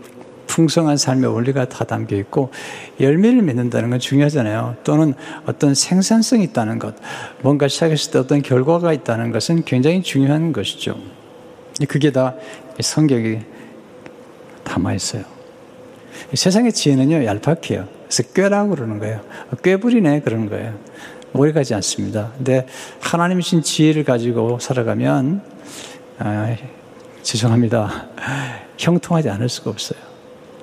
풍성한 0.47 0.99
삶의 0.99 1.35
원리가 1.35 1.69
다 1.69 1.85
담겨 1.85 2.15
있고 2.15 2.53
열매를 3.01 3.43
맺는다는 3.43 3.91
건 3.91 3.99
중요하잖아요. 3.99 4.77
또는 4.85 5.15
어떤 5.47 5.75
생산성이 5.75 6.45
있다는 6.45 6.79
것, 6.79 6.95
뭔가 7.43 7.67
시작했을 7.67 8.13
때 8.13 8.19
어떤 8.21 8.41
결과가 8.41 8.93
있다는 8.93 9.33
것은 9.33 9.65
굉장히 9.65 10.05
중요한 10.05 10.53
것이죠. 10.53 10.97
그게 11.89 12.13
다 12.13 12.37
성격이 12.79 13.41
담아 14.63 14.95
있어요. 14.95 15.25
세상의 16.35 16.73
지혜는요, 16.73 17.25
얄팍해요. 17.25 17.98
그래서 18.09 18.23
꾀라고 18.33 18.71
그러는 18.71 18.99
거예요. 18.99 19.21
꾀부리네 19.63 20.21
그러는 20.21 20.49
거예요. 20.49 20.75
오래 21.35 21.53
가지 21.53 21.75
않습니다. 21.75 22.33
근데 22.37 22.67
하나님 23.01 23.41
신 23.41 23.63
지혜를 23.63 24.05
가지고 24.05 24.59
살아가면, 24.59 25.43
아, 26.19 26.57
죄송합니다. 27.23 28.09
형통하지 28.79 29.29
않을 29.29 29.49
수가 29.51 29.71
없어요. 29.71 30.01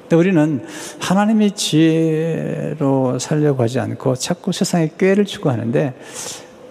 근데 0.01 0.15
우리는 0.15 0.65
하나님의 0.99 1.51
지혜로 1.51 3.19
살려고 3.19 3.63
하지 3.63 3.79
않고 3.79 4.15
자꾸 4.15 4.51
세상의 4.51 4.91
꾀를 4.97 5.25
추구하는데 5.25 5.93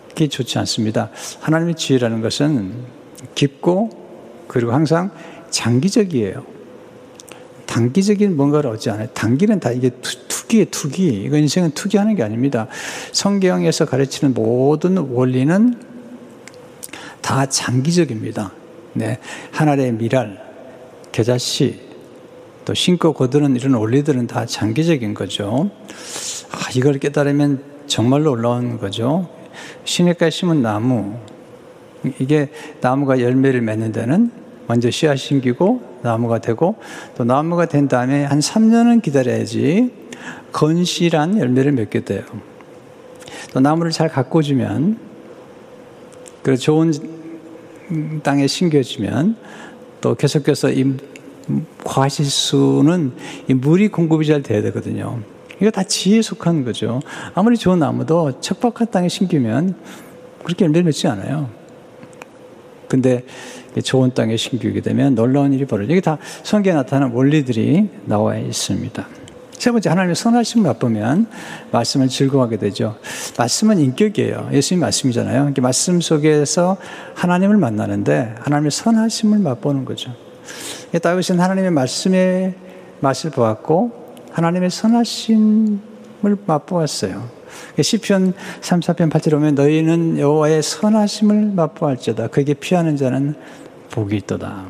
그게 0.09 0.29
좋지 0.29 0.59
않습니다. 0.61 1.11
하나님의 1.41 1.75
지혜라는 1.75 2.21
것은 2.21 2.73
깊고 3.35 3.91
그리고 4.47 4.73
항상 4.73 5.11
장기적이에요. 5.51 6.45
단기적인 7.67 8.37
뭔가를 8.37 8.71
얻지 8.71 8.91
않아요. 8.91 9.09
단기는 9.15 9.59
다 9.59 9.73
이게 9.73 9.91
투기에 10.45 10.67
투기. 10.67 11.23
이거 11.25 11.37
인생은 11.37 11.73
투기하는 11.73 12.15
게 12.15 12.23
아닙니다. 12.23 12.67
성경에서 13.13 13.87
가르치는 13.87 14.35
모든 14.35 14.99
원리는 14.99 15.75
다 17.21 17.47
장기적입니다. 17.47 18.53
네. 18.93 19.19
하나의 19.53 19.93
미랄, 19.93 20.41
겨자씨, 21.13 21.81
또 22.65 22.75
신고 22.75 23.13
거두는 23.13 23.57
이런 23.57 23.75
원리들은 23.75 24.27
다 24.27 24.47
장기적인 24.47 25.15
거죠. 25.15 25.71
아, 26.51 26.59
이걸 26.75 26.99
깨달으면 26.99 27.63
정말로 27.87 28.31
올라오는 28.31 28.79
거죠. 28.79 29.29
시냇가에 29.85 30.31
심은 30.31 30.63
나무. 30.63 31.17
이게 32.19 32.51
나무가 32.81 33.21
열매를 33.21 33.63
맺는 33.63 33.93
데는 33.93 34.31
먼저 34.67 34.91
씨앗 34.91 35.19
심기고 35.19 35.94
나무가 36.05 36.39
되고 36.39 36.77
또 37.17 37.25
나무가 37.25 37.65
된 37.67 37.89
다음에 37.89 38.25
한 38.25 38.39
3년은 38.39 39.03
기다려야지 39.03 39.91
건실한 40.53 41.39
열매를 41.39 41.73
맺게 41.73 42.05
돼요. 42.05 42.23
또 43.53 43.61
나무를 43.61 43.91
잘 43.91 44.09
가꿔주면 44.09 44.99
그 46.43 46.57
좋은 46.57 46.93
땅에 48.23 48.47
심겨주면 48.47 49.37
또 50.03 50.15
계속해서 50.15 50.71
이 50.73 50.95
과실수는 51.85 53.13
물이 53.49 53.89
공급이 53.89 54.27
잘 54.27 54.43
돼야 54.43 54.61
되거든요. 54.63 55.21
이거 55.61 55.71
다 55.71 55.83
지혜에 55.83 56.21
속한 56.21 56.65
거죠. 56.65 57.01
아무리 57.35 57.57
좋은 57.57 57.79
나무도 57.79 58.41
척박한 58.41 58.91
땅에 58.91 59.09
심기면 59.09 59.77
그렇게 60.43 60.67
열매 60.67 60.83
맺지 60.83 61.09
않아요. 61.09 61.49
근데 62.89 63.25
좋은 63.83 64.13
땅에 64.15 64.37
심기게 64.37 64.81
되면 64.81 65.15
놀라운 65.15 65.53
일이 65.53 65.65
벌어져. 65.65 65.93
이게 65.93 66.01
다 66.01 66.19
성경에 66.43 66.77
나타난 66.77 67.13
원리들이 67.13 67.89
나와 68.05 68.37
있습니다. 68.37 69.07
세 69.59 69.71
번째, 69.71 69.89
하나님의 69.89 70.15
선하심 70.17 70.63
맛보면 70.65 71.27
말씀을 71.71 72.09
즐거워하게 72.09 72.59
되죠. 72.59 72.97
말씀은 73.39 73.79
인격이에요. 73.79 74.51
예수님 74.53 74.81
말씀이잖아요. 74.81 75.55
말씀 75.61 76.01
속에서 76.01 76.77
하나님을 77.15 77.57
만나는데 77.57 78.35
하나님의 78.41 78.71
선하심을 78.71 79.39
맛보는 79.39 79.85
거죠. 79.85 80.13
다윗은 81.01 81.41
하나님의 81.41 81.71
말씀의 81.71 82.55
맛을 83.01 83.31
보았고 83.31 84.05
하나님의 84.33 84.71
선하심을 84.71 85.79
맛보았어요. 86.47 87.29
시편 87.81 88.35
3, 88.61 88.81
4편 88.81 89.11
8절 89.11 89.31
보면 89.31 89.55
너희는 89.55 90.19
여호와의 90.19 90.63
선하심을 90.63 91.53
맛보할지어다. 91.55 92.29
그에게 92.29 92.55
피하는 92.55 92.97
자는 92.97 93.35
복이 93.95 94.17
있도다. 94.17 94.67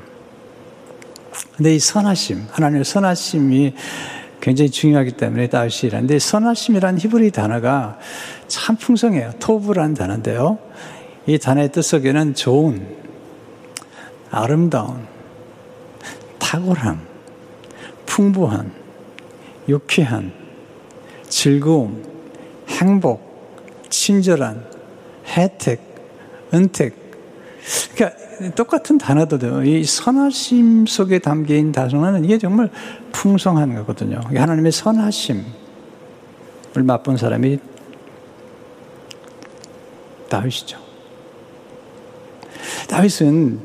근데 1.57 1.75
이 1.75 1.79
선하심, 1.79 2.49
하나님의 2.51 2.85
선하심이 2.85 3.75
굉장히 4.41 4.71
중요하기 4.71 5.13
때문에 5.13 5.49
다윗이 5.49 5.91
이는데 5.91 6.19
선하심이란 6.19 6.99
히브리 6.99 7.31
단어가 7.31 7.99
참 8.49 8.77
풍성해요. 8.77 9.33
토브라는 9.41 9.95
단어인데요. 9.95 10.59
이 11.27 11.39
단어의 11.39 11.73
뜻 11.73 11.81
속에는 11.81 12.35
좋은, 12.35 12.87
아름다운, 14.31 15.07
탁월함, 16.39 17.01
풍부한, 18.05 18.73
유쾌한, 19.69 20.33
즐거움, 21.31 22.05
행복, 22.69 23.87
친절한, 23.89 24.67
혜택, 25.27 25.81
은택, 26.53 26.95
그러니까 27.95 28.24
똑같은 28.55 28.99
단어도 28.99 29.65
이 29.65 29.85
선하심 29.85 30.87
속에 30.87 31.19
담긴 31.19 31.73
단어는 31.73 32.25
이게 32.25 32.39
정말 32.39 32.71
풍성한 33.13 33.75
거거든요. 33.77 34.21
하나님의 34.35 34.73
선하심을 34.73 35.45
맛본 36.85 37.17
사람이 37.17 37.59
다윗이죠. 40.29 40.79
다윗은 42.89 43.61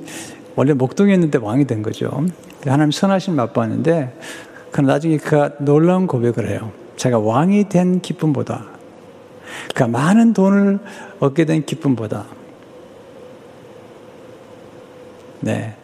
원래 0.55 0.73
목동이었는데 0.73 1.38
왕이 1.39 1.65
된 1.67 1.81
거죠. 1.81 2.25
하나님 2.65 2.91
선하심 2.91 3.35
맛보았는데 3.35 4.17
그 4.71 4.81
나중에 4.81 5.17
그가 5.17 5.51
놀라운 5.59 6.07
고백을 6.07 6.49
해요. 6.49 6.71
제가 6.95 7.19
왕이 7.19 7.69
된 7.69 8.01
기쁨보다 8.01 8.65
그 9.73 9.83
많은 9.83 10.33
돈을 10.33 10.79
얻게 11.19 11.45
된 11.45 11.65
기쁨보다 11.65 12.25
네 15.41 15.75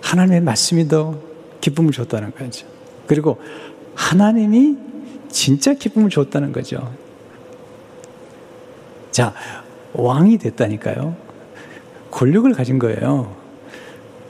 하나님의 0.00 0.42
말씀이 0.42 0.86
더 0.88 1.18
기쁨을 1.60 1.92
줬다는 1.92 2.32
거죠. 2.32 2.66
그리고 3.06 3.40
하나님이 3.94 4.76
진짜 5.30 5.74
기쁨을 5.74 6.10
줬다는 6.10 6.52
거죠. 6.52 6.92
자, 9.10 9.32
왕이 9.94 10.38
됐다니까요. 10.38 11.16
권력을 12.10 12.52
가진 12.52 12.78
거예요. 12.78 13.34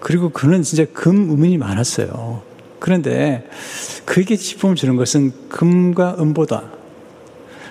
그리고 0.01 0.29
그는 0.29 0.63
진짜 0.63 0.85
금, 0.93 1.31
음이 1.31 1.59
많았어요. 1.59 2.43
그런데 2.79 3.49
그에게 4.05 4.37
기쁨을 4.37 4.77
주는 4.77 4.97
것은 4.97 5.49
금과 5.49 6.17
음보다 6.19 6.71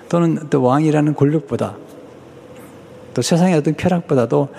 또는 0.10 0.48
또 0.50 0.64
왕이라는 0.64 1.14
권력보다 1.16 1.78
또 3.14 3.22
세상의 3.22 3.56
어떤 3.56 3.76
쾌락보다도 3.76 4.50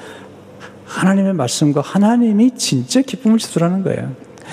하나님의 0.95 1.35
말씀과 1.35 1.81
하나님이 1.81 2.53
진짜 2.53 3.03
기쁨을 3.03 3.39
주더라는 3.39 3.83
거예요. 3.83 4.13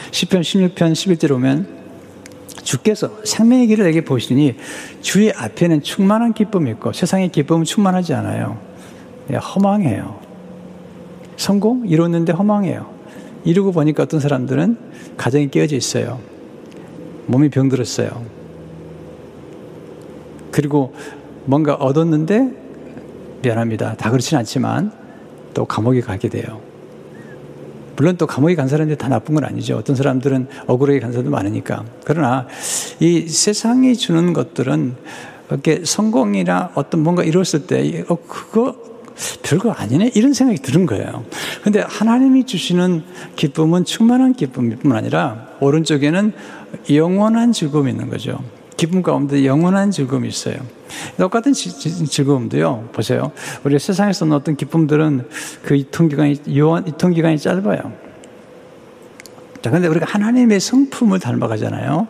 10편 0.10 0.42
16편 0.42 0.94
11절 0.94 1.32
오면 1.32 1.82
주께서 2.64 3.12
생명의 3.24 3.68
길을 3.68 3.86
내게 3.86 4.04
보시니 4.04 4.56
주의 5.02 5.32
앞에는 5.32 5.84
충만한 5.84 6.34
기쁨이 6.34 6.72
있고 6.72 6.94
세상의 6.94 7.30
기쁨은 7.30 7.64
충만하지 7.64 8.14
않아요. 8.16 8.58
예, 9.32 9.36
허망해요. 9.36 10.20
성공 11.38 11.88
이뤘는데 11.88 12.34
허망해요. 12.34 12.90
이루고 13.44 13.72
보니까 13.72 14.04
어떤 14.04 14.20
사람들은 14.20 14.78
가정이 15.18 15.50
깨어져 15.52 15.76
있어요. 15.76 16.20
몸이 17.28 17.50
병들었어요. 17.50 18.26
그리고 20.52 20.94
뭔가 21.46 21.76
얻었는데 21.76 22.52
미안합니다. 23.44 23.96
다 23.96 24.10
그렇진 24.10 24.38
않지만 24.38 25.01
또 25.54 25.66
감옥에 25.66 26.02
가게 26.02 26.30
돼요. 26.30 26.62
물론 27.96 28.18
또 28.18 28.26
감옥에 28.26 28.56
간 28.56 28.68
사람들이 28.68 28.98
다 28.98 29.10
나쁜 29.10 29.36
건 29.36 29.44
아니죠. 29.44 29.78
어떤 29.78 29.96
사람들은 29.96 30.48
억울하게 30.68 31.00
간 31.00 31.12
사람도 31.12 31.30
많으니까. 31.30 31.86
그러나 32.04 32.48
이 33.00 33.28
세상이 33.28 33.96
주는 33.96 34.34
것들은 34.34 34.96
이렇게 35.50 35.82
성공이나 35.84 36.72
어떤 36.76 37.04
뭔가 37.04 37.24
이뤘을 37.24 37.68
때, 37.68 38.06
어, 38.08 38.16
그거 38.28 38.76
별거 39.44 39.72
아니네? 39.72 40.12
이런 40.16 40.34
생각이 40.34 40.62
드는 40.62 40.86
거예요. 40.86 41.26
근데 41.64 41.82
하나님이 41.82 42.46
주시는 42.46 43.04
기쁨은 43.36 43.86
충만한 43.86 44.34
기쁨뿐 44.34 44.92
아니라 44.94 45.48
오른쪽에는 45.60 46.34
영원한 46.90 47.52
즐거움이 47.52 47.92
있는 47.92 48.10
거죠. 48.10 48.40
기쁨 48.82 49.04
가운데 49.04 49.46
영원한 49.46 49.92
즐거움이 49.92 50.28
있어요. 50.28 50.56
똑같은 51.16 51.54
즐거움도요, 51.54 52.90
보세요. 52.92 53.32
우리 53.64 53.78
세상에서 53.78 54.26
어떤 54.36 54.56
기쁨들은 54.56 55.30
그 55.62 55.76
이통기간이, 55.76 56.42
요한, 56.58 56.88
이통기간이 56.88 57.38
짧아요. 57.38 57.94
자, 59.62 59.70
근데 59.70 59.88
우리가 59.88 60.08
하나님의 60.08 60.60
성품을 60.60 61.20
닮아가잖아요. 61.20 62.08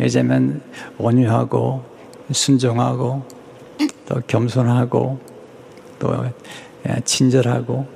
예자면 0.00 0.62
온유하고, 0.96 1.84
순종하고, 2.32 3.22
또 4.06 4.22
겸손하고, 4.26 5.20
또 5.98 6.24
예, 6.88 7.02
친절하고 7.04 7.86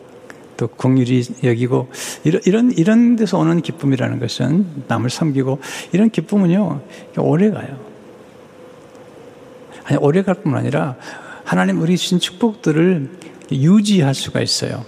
또 0.58 0.68
공률이 0.68 1.24
여기고 1.42 1.88
이런 2.24 2.42
이런 2.44 2.70
이런 2.72 3.16
데서 3.16 3.38
오는 3.38 3.62
기쁨이라는 3.62 4.20
것은 4.20 4.84
남을 4.88 5.08
섬기고 5.08 5.58
이런 5.92 6.10
기쁨은요 6.10 6.82
오래 7.16 7.50
가요. 7.50 7.93
아니 9.84 9.98
오래 9.98 10.22
갈 10.22 10.34
뿐만 10.34 10.60
아니라 10.60 10.96
하나님 11.44 11.80
우리 11.80 11.96
주신 11.96 12.18
축복들을 12.18 13.10
유지할 13.52 14.14
수가 14.14 14.40
있어요. 14.40 14.84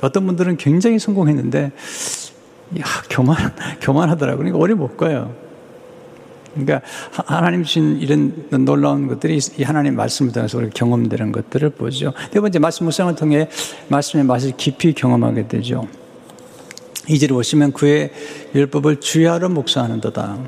어떤 0.00 0.26
분들은 0.26 0.56
굉장히 0.56 0.98
성공했는데 0.98 1.72
야 2.80 2.84
교만 3.10 3.36
교만하더라고요. 3.80 4.38
그러니까 4.38 4.58
오래 4.58 4.74
못 4.74 4.96
가요. 4.96 5.34
그러니까 6.54 6.80
하나님 7.26 7.64
주신 7.64 7.98
이런 8.00 8.48
놀라운 8.64 9.08
것들이 9.08 9.38
이 9.58 9.62
하나님 9.62 9.94
말씀을 9.94 10.32
통해서 10.32 10.56
우리가 10.56 10.72
경험되는 10.74 11.32
것들을 11.32 11.70
보죠. 11.70 12.14
네 12.30 12.40
번째 12.40 12.58
말씀 12.58 12.84
묵상을 12.86 13.14
통해 13.16 13.48
말씀의 13.88 14.24
맛을 14.24 14.52
깊이 14.56 14.94
경험하게 14.94 15.48
되죠. 15.48 15.86
이제를 17.08 17.34
보시면 17.34 17.72
그의 17.72 18.10
율법을 18.54 19.00
주야로 19.00 19.50
묵상하는도다. 19.50 20.38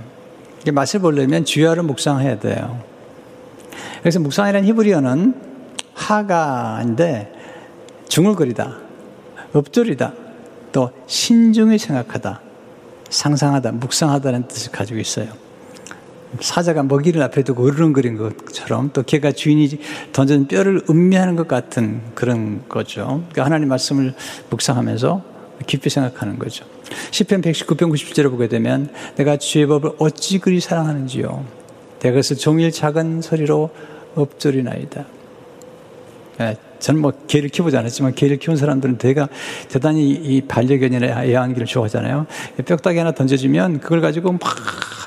이게 0.62 0.70
맛을 0.70 1.00
보려면 1.00 1.44
주야로 1.44 1.82
묵상해야 1.82 2.38
돼요. 2.40 2.82
그래서 4.00 4.20
묵상이라는 4.20 4.68
히브리어는 4.68 5.34
하가인데 5.94 7.32
중얼거리다, 8.08 8.76
엎조리다, 9.52 10.12
또 10.72 10.90
신중히 11.06 11.78
생각하다, 11.78 12.40
상상하다, 13.10 13.72
묵상하다는 13.72 14.48
뜻을 14.48 14.72
가지고 14.72 15.00
있어요. 15.00 15.28
사자가 16.40 16.82
먹이를 16.82 17.22
앞에 17.22 17.42
두고 17.42 17.66
으르렁거린 17.66 18.16
것처럼 18.16 18.90
또 18.92 19.02
개가 19.02 19.32
주인이 19.32 19.68
던진 20.12 20.46
뼈를 20.46 20.82
음미하는 20.88 21.36
것 21.36 21.48
같은 21.48 22.02
그런 22.14 22.68
거죠. 22.68 23.22
그러니까 23.30 23.44
하나님 23.46 23.68
말씀을 23.68 24.14
묵상하면서 24.50 25.22
깊이 25.66 25.90
생각하는 25.90 26.38
거죠. 26.38 26.64
10편 27.10 27.42
119편 27.42 27.90
90절을 27.92 28.30
보게 28.30 28.48
되면 28.48 28.90
내가 29.16 29.36
주의 29.36 29.66
법을 29.66 29.92
어찌 29.98 30.38
그리 30.38 30.60
사랑하는지요. 30.60 31.57
그래서 32.00 32.34
종일 32.34 32.70
작은 32.70 33.22
소리로 33.22 33.70
엎조리나이다. 34.14 35.04
예, 36.40 36.56
저는 36.78 37.00
뭐 37.00 37.12
개를 37.26 37.48
키우지 37.48 37.76
않았지만 37.76 38.14
개를 38.14 38.36
키운 38.36 38.56
사람들은 38.56 38.98
대가 38.98 39.28
대단히 39.68 40.10
이 40.10 40.40
반려견이나 40.42 41.24
애완기를 41.24 41.66
좋아하잖아요. 41.66 42.26
뼈다귀 42.64 42.98
하나 42.98 43.12
던져주면 43.12 43.80
그걸 43.80 44.00
가지고 44.00 44.32
막 44.32 44.40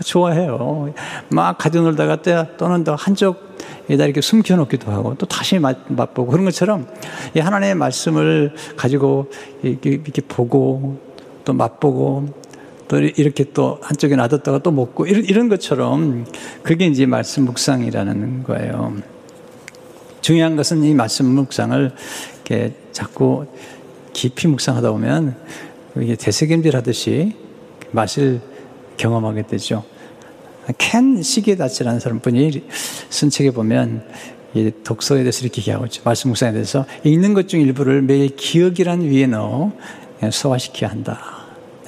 좋아해요. 0.04 0.94
막 1.30 1.58
가져 1.58 1.82
놀다가 1.82 2.18
또는 2.58 2.84
또 2.84 2.96
한쪽에다 2.96 4.04
이렇게 4.06 4.20
숨겨놓기도 4.20 4.92
하고 4.92 5.16
또 5.16 5.26
다시 5.26 5.60
맛보고 5.60 6.32
그런 6.32 6.44
것처럼 6.46 6.88
이 7.36 7.40
하나님의 7.40 7.76
말씀을 7.76 8.54
가지고 8.76 9.32
이렇게 9.64 10.02
보고 10.28 11.00
또 11.46 11.54
맛보고 11.54 12.41
또 12.92 13.00
이렇게 13.00 13.46
또 13.54 13.80
한쪽에 13.82 14.18
놔뒀다가 14.18 14.60
또 14.60 14.72
먹고 14.72 15.06
이런, 15.06 15.24
이런 15.24 15.48
것처럼 15.48 16.26
그게 16.62 16.88
이제 16.88 17.06
말씀 17.06 17.46
묵상이라는 17.46 18.44
거예요. 18.44 18.98
중요한 20.20 20.58
것은 20.58 20.84
이 20.84 20.94
말씀 20.94 21.26
묵상을 21.26 21.94
이렇게 22.34 22.74
자꾸 22.92 23.46
깊이 24.12 24.50
묵상하다 24.50 24.92
보면 24.92 25.38
이게 26.02 26.18
되새김질 26.18 26.76
하듯이 26.76 27.34
맛을 27.92 28.42
경험하게 28.98 29.48
되죠. 29.48 29.86
켄 30.78 31.24
시게다치라는 31.24 32.02
사람 32.02 32.20
분이 32.20 32.62
쓴 33.10 33.30
책에 33.30 33.52
보면 33.52 34.06
이 34.54 34.70
독서에 34.84 35.20
대해서 35.20 35.46
이렇게 35.46 35.62
얘기하고 35.62 35.86
있죠. 35.86 36.02
말씀 36.04 36.30
묵상에 36.30 36.52
대해서 36.52 36.86
읽는 37.06 37.34
것 37.34 37.48
중 37.48 37.62
일부를 37.62 38.02
매일 38.02 38.36
기억이란 38.36 39.04
위에 39.04 39.28
넣어 39.28 39.72
소화시켜야 40.30 40.92
한다. 40.92 41.41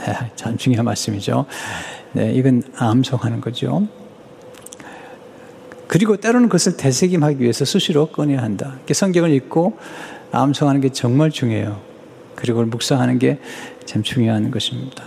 네, 0.05 0.31
참 0.35 0.57
중요한 0.57 0.85
말씀이죠. 0.85 1.45
네, 2.13 2.31
이건 2.33 2.63
암송하는 2.75 3.41
거죠. 3.41 3.87
그리고 5.87 6.17
때로는 6.17 6.47
그것을 6.47 6.77
되새김하기 6.77 7.39
위해서 7.39 7.65
수시로 7.65 8.07
꺼내야 8.07 8.41
한다. 8.41 8.77
성경을 8.91 9.31
읽고 9.31 9.77
암송하는 10.31 10.81
게 10.81 10.89
정말 10.89 11.29
중요해요. 11.29 11.79
그리고 12.35 12.63
묵상하는 12.63 13.19
게 13.19 13.39
참 13.85 14.03
중요한 14.03 14.49
것입니다. 14.51 15.03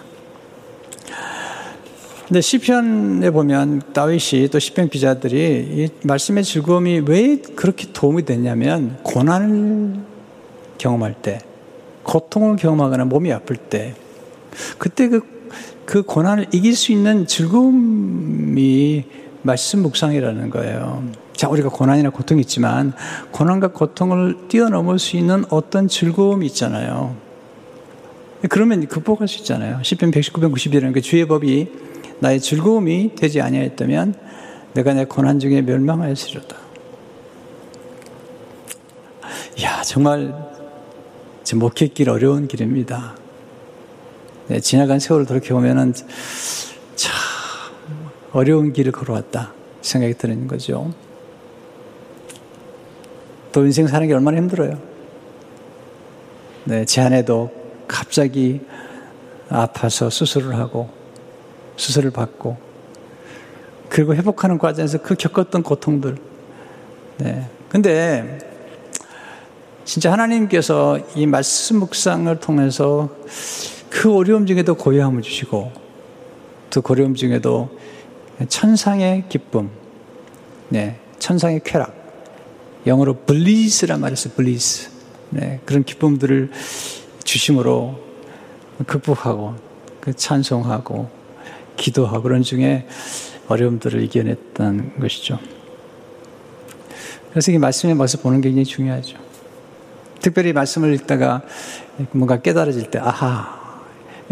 근데 2.28 2.40
시편에 2.40 3.30
보면 3.30 3.82
다윗이 3.92 4.48
또 4.48 4.58
시편 4.58 4.88
기자들이 4.88 5.68
이 5.70 5.88
말씀의 6.06 6.42
즐거움이 6.42 7.02
왜 7.06 7.36
그렇게 7.54 7.92
도움이 7.92 8.24
됐냐면 8.24 8.98
고난을 9.04 10.00
경험할 10.78 11.14
때, 11.22 11.38
고통을 12.02 12.56
경험하거나 12.56 13.04
몸이 13.04 13.32
아플 13.32 13.56
때, 13.56 13.94
그때 14.78 15.08
그, 15.08 15.20
그 15.84 16.02
고난을 16.02 16.46
이길 16.52 16.74
수 16.74 16.92
있는 16.92 17.26
즐거움이 17.26 19.04
말씀 19.42 19.82
묵상이라는 19.82 20.50
거예요. 20.50 21.04
자, 21.34 21.48
우리가 21.48 21.68
고난이나 21.68 22.10
고통이 22.10 22.40
있지만 22.40 22.92
고난과 23.30 23.68
고통을 23.68 24.48
뛰어넘을 24.48 24.98
수 24.98 25.16
있는 25.16 25.44
어떤 25.50 25.86
즐거움이 25.86 26.46
있잖아요. 26.46 27.14
그러면 28.48 28.86
극복할 28.86 29.28
수 29.28 29.38
있잖아요. 29.38 29.78
10편 29.82 30.12
119편 30.12 30.52
90이라는 30.52 30.92
그 30.92 31.00
주의 31.00 31.26
법이 31.26 31.68
나의 32.20 32.40
즐거움이 32.40 33.14
되지 33.14 33.40
아니하였다면 33.40 34.14
내가 34.74 34.94
내 34.94 35.04
고난 35.04 35.38
중에 35.38 35.62
멸망하였으리로다. 35.62 36.56
야, 39.62 39.82
정말 39.82 40.34
제 41.44 41.56
목회길 41.56 42.10
어려운 42.10 42.48
길입니다. 42.48 43.16
네, 44.48 44.60
지나간 44.60 45.00
세월을 45.00 45.26
돌이켜보면은 45.26 45.92
참 46.94 47.14
어려운 48.32 48.72
길을 48.72 48.92
걸어왔다 48.92 49.52
생각이 49.80 50.14
드는 50.14 50.46
거죠. 50.46 50.92
또 53.50 53.64
인생 53.64 53.88
사는 53.88 54.06
게 54.06 54.14
얼마나 54.14 54.36
힘들어요. 54.36 54.78
네, 56.64 56.84
제 56.84 57.00
아내도 57.00 57.50
갑자기 57.88 58.60
아파서 59.48 60.10
수술을 60.10 60.56
하고 60.56 60.90
수술을 61.76 62.10
받고 62.10 62.56
그리고 63.88 64.14
회복하는 64.14 64.58
과정에서 64.58 64.98
그 64.98 65.14
겪었던 65.14 65.62
고통들. 65.62 66.16
네. 67.18 67.48
근데 67.68 68.38
진짜 69.84 70.12
하나님께서 70.12 71.00
이 71.14 71.26
말씀 71.26 71.78
묵상을 71.78 72.38
통해서 72.40 73.08
그 73.90 74.14
어려움 74.14 74.46
중에도 74.46 74.74
고요함을 74.74 75.22
주시고 75.22 75.72
또그 76.70 76.92
어려움 76.92 77.14
중에도 77.14 77.70
천상의 78.48 79.24
기쁨, 79.28 79.70
네, 80.68 80.98
천상의 81.18 81.62
쾌락, 81.64 81.94
영어로 82.86 83.14
블리스란 83.24 84.00
말이 84.00 84.12
있어요. 84.12 84.34
블리스. 84.34 84.90
네, 85.30 85.60
그런 85.64 85.84
기쁨들을 85.84 86.50
주심으로 87.24 87.98
극복하고 88.86 89.56
그 90.00 90.14
찬송하고 90.14 91.10
기도하고 91.76 92.22
그런 92.22 92.42
중에 92.42 92.86
어려움들을 93.48 94.02
이겨냈던 94.02 95.00
것이죠. 95.00 95.38
그래서 97.30 97.52
이 97.52 97.58
말씀의 97.58 97.94
모습 97.94 98.22
보는 98.22 98.40
게 98.40 98.48
굉장히 98.48 98.64
중요하죠. 98.64 99.18
특별히 100.20 100.52
말씀을 100.52 100.94
읽다가 100.94 101.42
뭔가 102.12 102.40
깨달아질 102.40 102.90
때, 102.90 102.98
아하, 102.98 103.65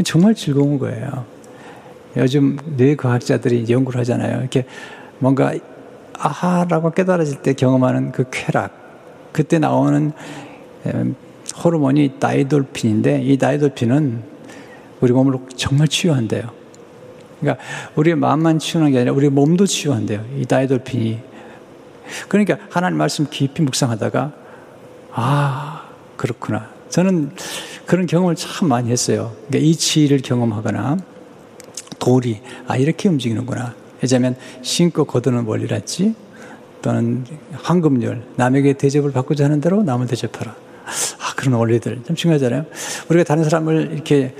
정말 0.02 0.34
즐거운 0.34 0.78
거예요. 0.78 1.24
요즘 2.16 2.58
뇌과학자들이 2.76 3.66
연구를 3.68 4.00
하잖아요. 4.00 4.40
이렇게 4.40 4.66
뭔가 5.18 5.54
아하라고 6.18 6.92
깨달아질 6.92 7.42
때 7.42 7.54
경험하는 7.54 8.12
그 8.12 8.24
쾌락, 8.30 8.72
그때 9.32 9.58
나오는 9.58 10.12
호르몬이 11.62 12.18
다이돌핀인데 12.18 13.22
이 13.22 13.36
다이돌핀은 13.36 14.22
우리 15.00 15.12
몸을 15.12 15.38
정말 15.56 15.88
치유한대요. 15.88 16.42
그러니까 17.40 17.62
우리의 17.96 18.16
마음만 18.16 18.58
치유하는 18.58 18.92
게 18.92 18.98
아니라 18.98 19.12
우리 19.12 19.28
몸도 19.28 19.66
치유한대요. 19.66 20.24
이 20.38 20.46
다이돌핀이. 20.46 21.18
그러니까 22.28 22.58
하나님 22.70 22.98
말씀 22.98 23.26
깊이 23.28 23.62
묵상하다가 23.62 24.32
아 25.12 25.88
그렇구나. 26.16 26.68
저는 26.88 27.32
그런 27.86 28.06
경험을 28.06 28.34
참 28.34 28.68
많이 28.68 28.90
했어요. 28.90 29.32
그러니까 29.48 29.70
이치를 29.70 30.20
경험하거나 30.22 30.96
돌이 31.98 32.40
아 32.66 32.76
이렇게 32.76 33.08
움직이는구나. 33.08 33.74
왜냐하면 34.02 34.36
신고 34.62 35.04
거두는 35.04 35.44
원리랄지 35.44 36.14
또는 36.82 37.24
황금률 37.52 38.22
남에게 38.36 38.74
대접을 38.74 39.12
받고자 39.12 39.44
하는 39.44 39.60
대로 39.60 39.82
남을 39.82 40.06
대접하라. 40.06 40.54
아, 40.84 41.34
그런 41.36 41.54
원리들 41.54 42.02
참 42.06 42.14
중요하잖아요. 42.14 42.66
우리가 43.08 43.24
다른 43.24 43.44
사람을 43.44 43.92
이렇게 43.92 44.34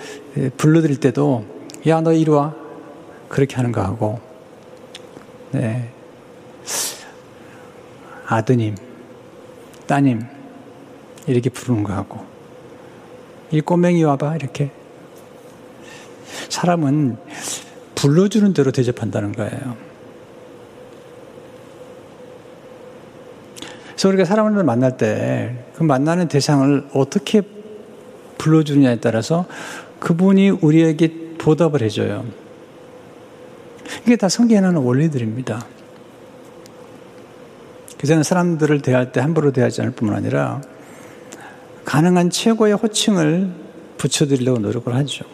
불러드릴 0.57 1.00
때도 1.00 1.44
야, 1.87 2.00
너 2.00 2.12
이리 2.12 2.30
와. 2.30 2.54
그렇게 3.28 3.57
하는 3.57 3.72
거 3.72 3.83
하고, 3.83 4.20
네. 5.50 5.90
아드님, 8.26 8.76
따님, 9.87 10.22
이렇게 11.26 11.50
부르는 11.50 11.83
거 11.83 11.92
하고, 11.92 12.24
이 13.50 13.61
꼬맹이 13.61 14.02
와봐, 14.04 14.37
이렇게. 14.37 14.70
사람은 16.48 17.16
불러주는 17.94 18.52
대로 18.52 18.70
대접한다는 18.72 19.33
거예요. 19.33 19.76
그래서 23.88 24.09
우리가 24.09 24.24
사람을 24.24 24.62
만날 24.64 24.96
때 24.96 25.64
그 25.74 25.83
만나는 25.83 26.28
대상을 26.28 26.88
어떻게 26.94 27.42
불러주느냐에 28.38 29.00
따라서 29.00 29.46
그분이 29.98 30.50
우리에게 30.50 31.35
보답을 31.38 31.83
해줘요. 31.83 32.24
이게 34.04 34.16
다 34.16 34.28
성경에 34.28 34.61
나오는 34.61 34.80
원리들입니다. 34.80 35.66
그래서 37.98 38.22
사람들을 38.22 38.83
대할 38.83 39.12
때 39.12 39.20
함부로 39.20 39.52
대하지 39.52 39.80
않을 39.80 39.92
뿐만 39.92 40.16
아니라 40.16 40.61
가능한 41.94 42.30
최고의 42.30 42.74
호칭을 42.74 43.52
붙여드리려고 43.98 44.59
노력을 44.59 44.92
하죠. 44.92 45.24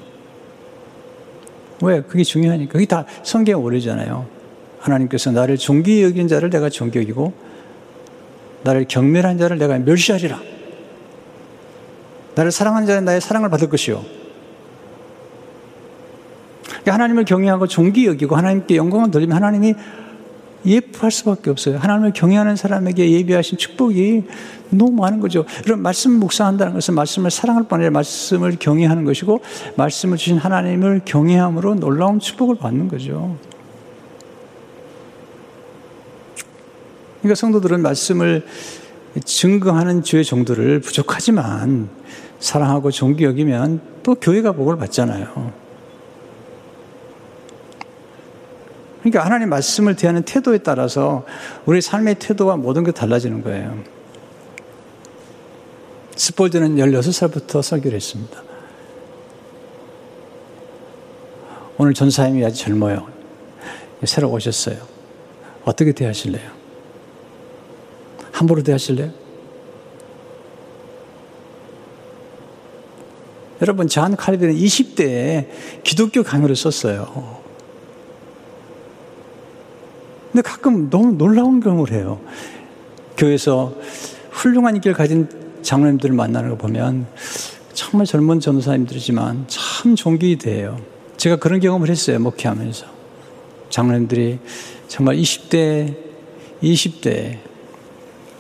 왜? 1.81 2.03
그게 2.03 2.23
중요하니까. 2.23 2.73
그게 2.73 2.85
다 2.85 3.07
성경 3.23 3.65
원리잖아요. 3.65 4.27
하나님께서 4.79 5.31
나를 5.31 5.57
존귀 5.57 6.03
여긴 6.03 6.29
자를 6.29 6.51
내가 6.51 6.69
존귀 6.69 6.99
여기고 6.99 7.33
나를 8.63 8.85
경멸한 8.89 9.39
자를 9.39 9.57
내가 9.57 9.79
멸시하리라. 9.79 10.39
나를 12.35 12.51
사랑하는 12.53 12.87
자는 12.87 13.07
나의 13.07 13.23
사랑을 13.23 13.49
받을 13.49 13.71
것이요. 13.71 14.05
그러니까 16.67 16.93
하나님을 16.93 17.25
경외하고 17.25 17.69
존귀 17.69 18.05
여기고 18.05 18.37
하나님께 18.37 18.77
영광을 18.77 19.11
돌리면 19.11 19.35
하나님이 19.35 19.77
예뻐할 20.67 21.11
수밖에 21.11 21.51
없어요. 21.51 21.79
하나님을 21.79 22.13
경외하는 22.13 22.57
사람에게 22.57 23.11
예비하신 23.11 23.59
축복이 23.59 24.25
너무 24.71 24.93
많은 24.93 25.21
거죠. 25.21 25.45
그럼 25.65 25.81
말씀 25.81 26.13
묵상한다는 26.13 26.75
것은 26.75 26.95
말씀을 26.95 27.31
사랑할 27.31 27.65
뿐 27.65 27.77
아니라 27.77 27.91
말씀을 27.91 28.57
경외하는 28.59 29.05
것이고 29.05 29.41
말씀을 29.77 30.17
주신 30.17 30.39
하나님을 30.39 31.03
경외함으로 31.05 31.77
놀라운 31.77 32.21
축복을 32.21 32.57
받는 32.57 32.89
거죠. 32.89 33.37
그러니까 37.21 37.35
성도들은 37.35 37.83
말씀을 37.83 38.47
증거하는 39.25 40.03
주의 40.03 40.25
정도를 40.25 40.81
부족하지만 40.81 41.89
사랑하고 42.39 42.91
존귀 42.91 43.25
여기면 43.25 43.81
또 44.03 44.15
교회가 44.15 44.53
복을 44.53 44.77
받잖아요. 44.77 45.70
그러니까 49.01 49.25
하나님 49.25 49.49
말씀을 49.49 49.97
대하는 49.97 50.23
태도에 50.23 50.59
따라서 50.59 51.25
우리 51.65 51.81
삶의 51.81 52.17
태도와 52.19 52.57
모든 52.57 52.85
게 52.85 52.93
달라지는 52.93 53.43
거예요. 53.43 53.83
스폴드는 56.17 56.77
16살부터 56.77 57.63
설교를 57.63 57.97
했습니다. 57.97 58.43
오늘 61.79 61.95
전사님이 61.95 62.45
아주 62.45 62.63
젊어요. 62.63 63.09
새로 64.05 64.31
오셨어요. 64.31 64.77
어떻게 65.65 65.93
대하실래요? 65.93 66.51
함부로 68.33 68.63
대하실래요? 68.63 69.11
여러분, 73.63 73.89
잔 73.89 74.17
칼빈은 74.17 74.55
20대에 74.55 75.49
기독교 75.85 76.23
강의를 76.23 76.57
썼어요. 76.57 77.40
근데 80.33 80.43
가끔 80.43 80.91
너무 80.91 81.13
놀라운 81.13 81.61
경험을 81.61 81.93
해요. 81.93 82.21
교회에서 83.17 83.75
훌륭한 84.31 84.81
길 84.81 84.93
가진 84.93 85.29
장로님들을 85.63 86.15
만나는 86.15 86.51
거 86.51 86.57
보면 86.57 87.07
정말 87.73 88.07
젊은 88.07 88.41
전도사님들이지만 88.41 89.45
참 89.49 89.97
존귀돼요. 89.97 90.79
제가 91.17 91.37
그런 91.37 91.61
경험을 91.61 91.89
했어요. 91.91 92.19
목회하면서. 92.19 92.87
장로님들이 93.69 94.39
정말 94.89 95.17
20대, 95.17 95.97
20대, 96.63 97.39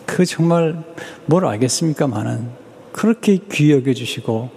그 0.07 0.25
정말 0.25 0.83
뭘 1.27 1.47
알겠습니까? 1.47 2.07
많은. 2.07 2.49
그렇게 2.93 3.39
귀 3.53 3.71
여겨 3.73 3.95
주시고, 3.95 4.51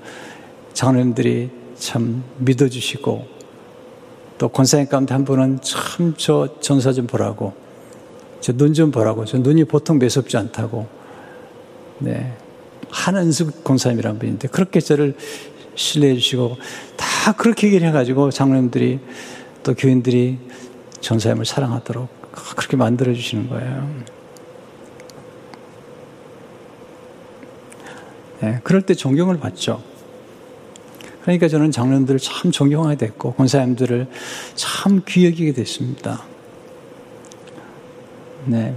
장로님들이 0.74 1.50
참 1.76 2.24
믿어주시고, 2.40 3.28
또 4.44 4.50
권사님 4.50 4.90
가운데 4.90 5.14
한 5.14 5.24
분은 5.24 5.60
참 5.62 6.16
저 6.18 6.60
전사 6.60 6.92
좀 6.92 7.08
보라고 7.08 7.54
저 8.42 8.52
눈 8.52 8.74
좀 8.74 8.92
보라고 8.92 9.24
저 9.24 9.38
눈이 9.38 9.64
보통 9.64 10.00
매섭지 10.00 10.36
않다고 10.36 10.86
네 12.00 12.34
한은숙 12.90 13.64
권사님이란 13.64 14.20
분인데 14.20 14.50
그렇게 14.50 14.82
저를 14.82 15.16
신뢰해 15.76 16.16
주시고 16.16 16.58
다 16.98 17.32
그렇게 17.38 17.68
얘기를 17.68 17.88
해가지고 17.88 18.32
장로님들이 18.32 19.00
또 19.64 19.74
교인들이 19.76 20.40
전사님을 21.00 21.46
사랑하도록 21.46 22.10
그렇게 22.58 22.76
만들어 22.76 23.14
주시는 23.14 23.48
거예요. 23.48 23.90
네, 28.42 28.60
그럴 28.66 28.82
때 28.82 28.94
존경을 28.94 29.40
받죠. 29.40 29.82
그러니까 31.24 31.48
저는 31.48 31.72
장로들을 31.72 32.20
참 32.20 32.52
존경하게 32.52 32.98
됐고 32.98 33.34
권사님들을 33.34 34.08
참 34.56 35.02
귀 35.06 35.26
여기게 35.26 35.54
됐습니다. 35.54 36.22
네. 38.46 38.76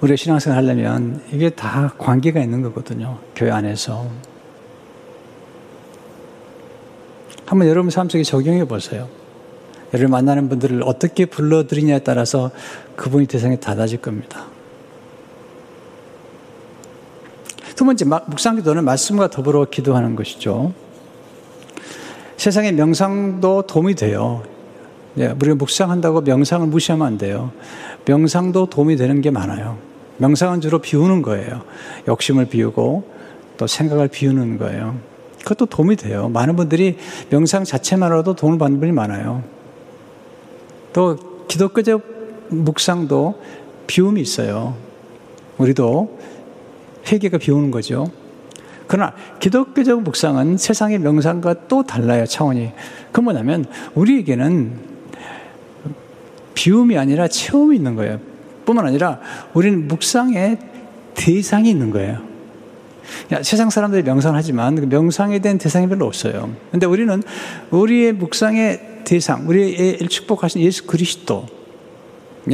우리가 0.00 0.16
신앙생활 0.16 0.58
하려면 0.58 1.22
이게 1.32 1.48
다 1.48 1.94
관계가 1.96 2.40
있는 2.40 2.60
거거든요. 2.62 3.18
교회 3.34 3.50
안에서. 3.50 4.06
한번 7.46 7.68
여러분 7.68 7.90
삶 7.90 8.08
속에 8.08 8.22
적용해 8.22 8.66
보세요. 8.66 9.08
여러분 9.94 10.10
만나는 10.10 10.48
분들을 10.50 10.82
어떻게 10.84 11.24
불러들이냐에 11.24 12.00
따라서 12.00 12.50
그분이 12.96 13.26
대상이 13.26 13.58
달라질 13.60 14.00
겁니다. 14.02 14.46
두 17.74 17.84
번째, 17.84 18.04
묵상 18.04 18.56
기도는 18.56 18.84
말씀과 18.84 19.30
더불어 19.30 19.64
기도하는 19.64 20.14
것이죠. 20.14 20.72
세상의 22.36 22.72
명상도 22.72 23.62
도움이 23.62 23.94
돼요. 23.94 24.42
네, 25.14 25.28
우리가 25.28 25.56
묵상한다고 25.56 26.22
명상을 26.22 26.66
무시하면 26.66 27.06
안 27.06 27.18
돼요. 27.18 27.52
명상도 28.04 28.66
도움이 28.66 28.96
되는 28.96 29.20
게 29.20 29.30
많아요. 29.30 29.78
명상은 30.18 30.60
주로 30.60 30.78
비우는 30.78 31.22
거예요. 31.22 31.62
욕심을 32.06 32.46
비우고 32.46 33.04
또 33.56 33.66
생각을 33.66 34.08
비우는 34.08 34.58
거예요. 34.58 34.96
그것도 35.38 35.66
도움이 35.66 35.96
돼요. 35.96 36.28
많은 36.28 36.56
분들이 36.56 36.96
명상 37.30 37.64
자체만으로도 37.64 38.34
도움을 38.34 38.58
받는 38.58 38.80
분이 38.80 38.92
많아요. 38.92 39.42
또 40.92 41.16
기독교적 41.48 42.02
묵상도 42.48 43.40
비움이 43.86 44.20
있어요. 44.20 44.74
우리도 45.58 46.18
회개가 47.10 47.38
비우는 47.38 47.70
거죠. 47.70 48.10
그러나 48.86 49.14
기독교적 49.40 50.02
묵상은 50.02 50.56
세상의 50.56 50.98
명상과 50.98 51.68
또 51.68 51.82
달라요, 51.84 52.26
차원이. 52.26 52.72
그 53.12 53.20
뭐냐면 53.20 53.64
우리에게는 53.94 54.94
비움이 56.54 56.96
아니라 56.98 57.28
체험이 57.28 57.76
있는 57.76 57.94
거예요. 57.94 58.20
뿐만 58.64 58.86
아니라 58.86 59.20
우리는 59.52 59.88
묵상의 59.88 60.58
대상이 61.14 61.70
있는 61.70 61.90
거예요. 61.90 62.18
야, 63.32 63.42
세상 63.42 63.70
사람들이 63.70 64.02
명상을 64.02 64.36
하지만 64.36 64.74
그 64.76 64.86
명상에 64.86 65.38
대한 65.38 65.58
대상이 65.58 65.88
별로 65.88 66.06
없어요. 66.06 66.50
근데 66.70 66.86
우리는 66.86 67.22
우리의 67.70 68.12
묵상의 68.12 69.02
대상, 69.04 69.46
우리의 69.48 69.98
축복하신 70.08 70.62
예수 70.62 70.86
그리스도, 70.86 71.46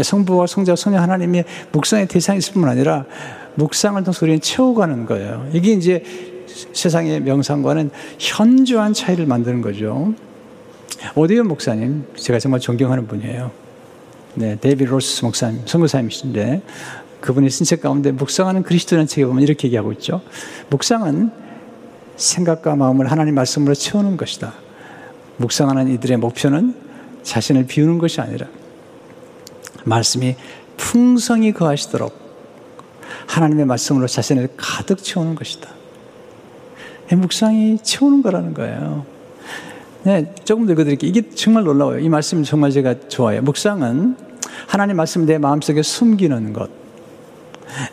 성부와 0.01 0.47
성자, 0.47 0.77
성령 0.77 1.03
하나님의 1.03 1.45
묵상의 1.73 2.09
대상이 2.09 2.39
있을 2.39 2.55
뿐만 2.55 2.71
아니라 2.71 3.05
묵상을 3.55 4.03
통해서 4.05 4.25
우리는 4.25 4.41
채워가는 4.41 5.07
거예요. 5.07 5.49
이게 5.53 5.73
이제 5.73 6.03
세상의 6.73 7.21
명상과는 7.21 7.91
현저한 8.19 8.93
차이를 8.95 9.27
만드는 9.27 9.63
거죠. 9.63 10.15
오대원 11.15 11.45
목사님, 11.45 12.07
제가 12.17 12.39
정말 12.39 12.61
존경하는 12.61 13.07
분이에요. 13.07 13.51
네, 14.35 14.57
데이비드 14.61 14.85
로스 14.85 15.25
목사님, 15.25 15.63
선교사님이신데 15.65 16.63
그분이 17.21 17.51
쓴 17.51 17.65
책 17.65 17.83
가운데 17.83 18.13
묵상하는 18.13 18.63
그리스도인이라는 18.63 19.07
책에 19.07 19.27
보면 19.27 19.43
이렇게 19.43 19.69
얘기하고 19.69 19.93
있죠. 19.93 20.23
묵상은 20.71 21.31
생각과 22.17 22.77
마음을 22.77 23.11
하나님 23.11 23.35
말씀으로 23.35 23.75
채우는 23.75 24.17
것이다. 24.17 24.53
묵상하는 25.39 25.89
이들의 25.95 26.19
목표는 26.19 26.75
자신을 27.23 27.67
비우는 27.67 27.99
것이 27.99 28.21
아니라 28.21 28.47
말씀이 29.85 30.37
풍성히 30.77 31.53
거하시도록 31.53 32.20
하나님의 33.31 33.65
말씀으로 33.65 34.09
자신을 34.09 34.49
가득 34.57 35.03
채우는 35.03 35.37
것이다. 35.37 35.71
묵상이 37.13 37.79
채우는 37.83 38.23
거라는 38.23 38.55
거예요. 38.55 39.05
네, 40.03 40.35
조금 40.45 40.67
더 40.67 40.73
읽어드릴게요. 40.73 41.09
이게 41.09 41.31
정말 41.31 41.65
놀라워요. 41.65 42.01
이 42.01 42.09
말씀 42.09 42.43
정말 42.43 42.71
제가 42.73 43.09
좋아해요. 43.09 43.43
묵상은 43.43 44.17
하나님 44.67 44.97
말씀 44.97 45.27
내 45.27 45.39
마음속에 45.39 45.83
숨기는 45.83 46.53
것. 46.53 46.71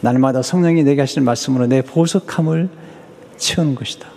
날마다 0.02 0.42
성령이 0.42 0.84
내게 0.84 1.02
하시는 1.02 1.24
말씀으로 1.24 1.68
내 1.68 1.82
보석함을 1.84 2.70
채우는 3.38 3.76
것이다. 3.76 4.08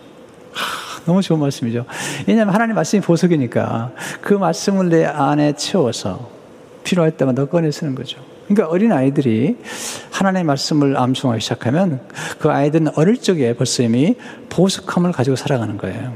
하, 0.52 1.02
너무 1.04 1.20
좋은 1.20 1.38
말씀이죠. 1.38 1.84
왜냐하면 2.26 2.54
하나님 2.54 2.76
말씀이 2.76 3.02
보석이니까 3.02 3.92
그 4.22 4.34
말씀을 4.34 4.88
내 4.88 5.04
안에 5.04 5.52
채워서 5.54 6.30
필요할 6.84 7.16
때마다 7.16 7.44
꺼내 7.44 7.70
쓰는 7.70 7.94
거죠. 7.94 8.29
그러니까 8.50 8.68
어린 8.68 8.90
아이들이 8.90 9.56
하나님의 10.10 10.42
말씀을 10.42 10.96
암송하기 10.96 11.40
시작하면 11.40 12.00
그 12.40 12.50
아이들은 12.50 12.88
어릴 12.96 13.20
적에 13.20 13.54
벌써 13.54 13.84
이미 13.84 14.16
보석함을 14.48 15.12
가지고 15.12 15.36
살아가는 15.36 15.76
거예요. 15.76 16.12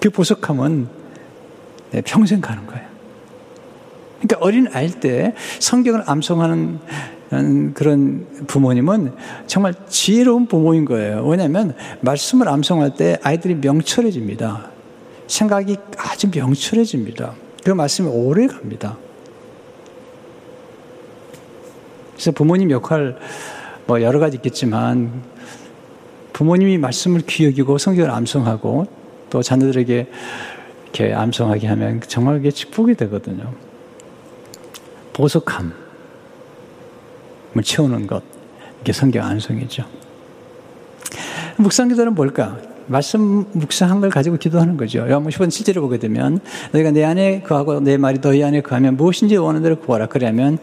그 0.00 0.10
보석함은 0.10 0.88
평생 2.04 2.40
가는 2.40 2.66
거예요. 2.66 2.84
그러니까 4.20 4.44
어린 4.44 4.66
아이일 4.72 4.98
때 4.98 5.34
성경을 5.60 6.02
암송하는 6.06 6.80
그런 7.74 8.26
부모님은 8.48 9.12
정말 9.46 9.74
지혜로운 9.88 10.46
부모인 10.46 10.84
거예요. 10.84 11.24
왜냐하면 11.24 11.76
말씀을 12.00 12.48
암송할 12.48 12.96
때 12.96 13.16
아이들이 13.22 13.54
명철해집니다. 13.54 14.70
생각이 15.28 15.76
아주 15.96 16.30
명철해집니다. 16.34 17.34
그 17.62 17.70
말씀이 17.70 18.08
오래 18.08 18.48
갑니다. 18.48 18.96
그래서 22.12 22.32
부모님 22.32 22.70
역할 22.70 23.18
뭐 23.86 24.02
여러 24.02 24.18
가지 24.18 24.36
있겠지만 24.36 25.22
부모님이 26.32 26.78
말씀을 26.78 27.22
귀 27.26 27.46
여기고 27.46 27.78
성경을 27.78 28.10
암송하고 28.10 28.86
또 29.30 29.42
자녀들에게 29.42 30.06
이렇게 30.84 31.14
암송하게 31.14 31.66
하면 31.68 32.00
정말 32.06 32.36
그게 32.36 32.50
축복이 32.50 32.94
되거든요. 32.94 33.52
보석함. 35.12 35.72
을 37.56 37.62
채우는 37.62 38.06
것. 38.06 38.22
이게 38.80 38.92
성경 38.92 39.26
암송이죠. 39.26 39.84
묵상 41.56 41.88
기도는 41.88 42.14
뭘까? 42.14 42.58
말씀 42.86 43.46
묵상한 43.52 44.00
걸 44.00 44.10
가지고 44.10 44.36
기도하는 44.36 44.76
거죠. 44.76 45.00
요한복음 45.00 45.30
10번 45.30 45.50
실제로 45.50 45.82
보게 45.82 45.98
되면 45.98 46.40
너희가 46.72 46.90
내 46.90 47.04
안에 47.04 47.42
거하고 47.42 47.80
내 47.80 47.96
말이 47.96 48.20
너희 48.20 48.42
안에 48.42 48.60
거하면 48.60 48.96
무엇인지 48.96 49.36
원하는 49.36 49.62
대로 49.62 49.78
구하라. 49.78 50.06
그러면 50.06 50.58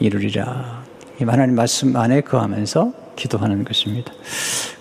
이루리라. 0.00 0.84
이 1.20 1.24
하나님 1.24 1.56
말씀 1.56 1.96
안에 1.96 2.20
거하면서 2.20 2.92
기도하는 3.16 3.64
것입니다. 3.64 4.12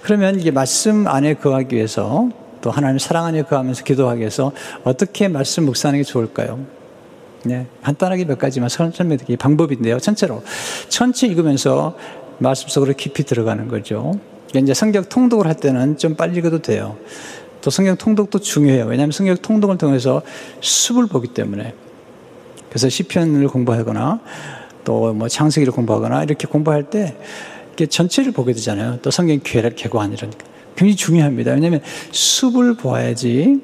그러면 0.04 0.40
이게 0.40 0.52
말씀 0.52 1.08
안에 1.08 1.36
거하기 1.36 1.76
위해서 1.76 2.30
또 2.62 2.70
하나님 2.70 3.00
사랑 3.00 3.26
안에 3.26 3.44
거하면서 3.44 3.84
기도하기 3.84 4.20
위해서 4.20 4.52
어떻게 4.84 5.28
말씀 5.28 5.66
묵상하는 5.66 6.00
게 6.00 6.04
좋을까요? 6.04 6.60
네, 7.44 7.66
간단하게 7.82 8.26
몇 8.26 8.38
가지만 8.38 8.70
설명드리기 8.70 9.38
방법인데요. 9.38 10.00
전체로 10.00 10.44
천체 10.90 11.28
읽으면서 11.28 11.98
말씀 12.40 12.68
속으로 12.68 12.94
깊이 12.94 13.24
들어가는 13.24 13.68
거죠. 13.68 14.20
이제 14.56 14.74
성경 14.74 15.04
통독을 15.04 15.48
할 15.48 15.56
때는 15.56 15.98
좀 15.98 16.16
빨리 16.16 16.38
읽어도 16.38 16.62
돼요. 16.62 16.98
또 17.62 17.70
성경 17.70 17.96
통독도 17.96 18.40
중요해요. 18.40 18.86
왜냐하면 18.86 19.12
성경 19.12 19.36
통독을 19.36 19.78
통해서 19.78 20.22
숲을 20.62 21.08
보기 21.08 21.30
때문에. 21.30 21.74
그래서 22.70 22.90
시편을 22.90 23.48
공부하거나 23.48 24.20
또 24.88 25.14
뭐 25.14 25.28
창세기를 25.28 25.74
공부하거나 25.74 26.24
이렇게 26.24 26.48
공부할 26.48 26.90
때 26.90 27.16
이렇게 27.68 27.88
전체를 27.88 28.32
보게 28.32 28.54
되잖아요. 28.54 29.00
또 29.02 29.12
성경 29.12 29.38
개관 29.44 30.14
이러니까 30.14 30.46
굉장히 30.76 30.96
중요합니다. 30.96 31.52
왜냐하면 31.52 31.82
숲을 32.12 32.76
보아야지 32.78 33.60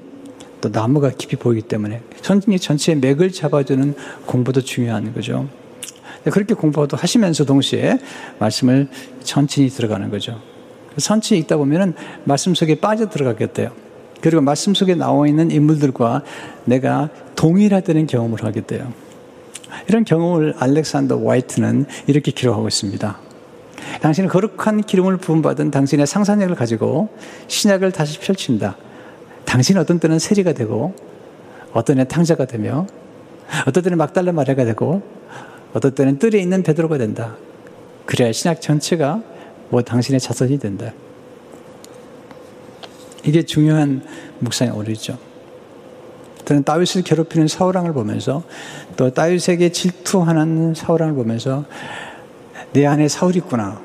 또 0.59 0.69
나무가 0.69 1.09
깊이 1.09 1.36
보이기 1.38 1.62
때문에 1.62 2.01
성경 2.21 2.57
전체의 2.57 2.97
맥을 2.99 3.31
잡아주는 3.31 3.93
공부도 4.25 4.62
중요한 4.62 5.13
거죠. 5.13 5.47
그렇게 6.25 6.53
공부도 6.53 6.97
하시면서 6.97 7.45
동시에 7.45 7.99
말씀을 8.39 8.88
천천히 9.23 9.69
들어가는 9.69 10.09
거죠. 10.09 10.41
천천히 10.97 11.41
읽다 11.41 11.57
보면은 11.57 11.93
말씀 12.25 12.53
속에 12.53 12.75
빠져 12.75 13.09
들어가게 13.09 13.51
돼요. 13.51 13.71
그리고 14.21 14.41
말씀 14.41 14.73
속에 14.73 14.95
나와 14.95 15.27
있는 15.27 15.51
인물들과 15.51 16.23
내가 16.65 17.09
동일하다는 17.36 18.07
경험을 18.07 18.43
하게 18.43 18.62
돼요. 18.62 18.93
이런 19.88 20.03
경험을 20.05 20.55
알렉산더 20.57 21.23
화이트는 21.25 21.86
이렇게 22.07 22.31
기록하고 22.31 22.67
있습니다. 22.67 23.17
당신은 24.01 24.29
거룩한 24.29 24.81
기름을 24.81 25.17
부음받은 25.17 25.71
당신의 25.71 26.07
상상력을 26.07 26.55
가지고 26.55 27.09
신약을 27.47 27.91
다시 27.91 28.19
펼친다. 28.19 28.77
당신은 29.45 29.81
어떤 29.81 29.99
때는 29.99 30.19
세리가 30.19 30.53
되고, 30.53 30.95
어떤 31.71 31.95
때는 31.95 32.07
탕자가 32.07 32.45
되며, 32.45 32.88
어떤 33.67 33.83
때는 33.83 33.97
막달라 33.97 34.31
마리아가 34.31 34.65
되고, 34.65 35.01
어떤 35.73 35.93
때는 35.93 36.19
뜰에 36.19 36.39
있는 36.39 36.63
베드로가 36.63 36.97
된다. 36.97 37.36
그래야 38.05 38.31
신약 38.31 38.62
전체가 38.62 39.21
뭐 39.69 39.81
당신의 39.81 40.19
자손이 40.19 40.59
된다. 40.59 40.93
이게 43.23 43.43
중요한 43.43 44.03
묵상의 44.39 44.73
오류죠. 44.73 45.17
저는 46.45 46.63
다윗을 46.63 47.03
괴롭히는 47.03 47.47
사울왕을 47.47 47.93
보면서 47.93 48.43
또 48.97 49.12
다윗에게 49.12 49.71
질투하는 49.71 50.73
사울왕을 50.75 51.13
보면서 51.13 51.65
내 52.73 52.86
안에 52.86 53.08
사울이 53.08 53.38
있구나. 53.38 53.79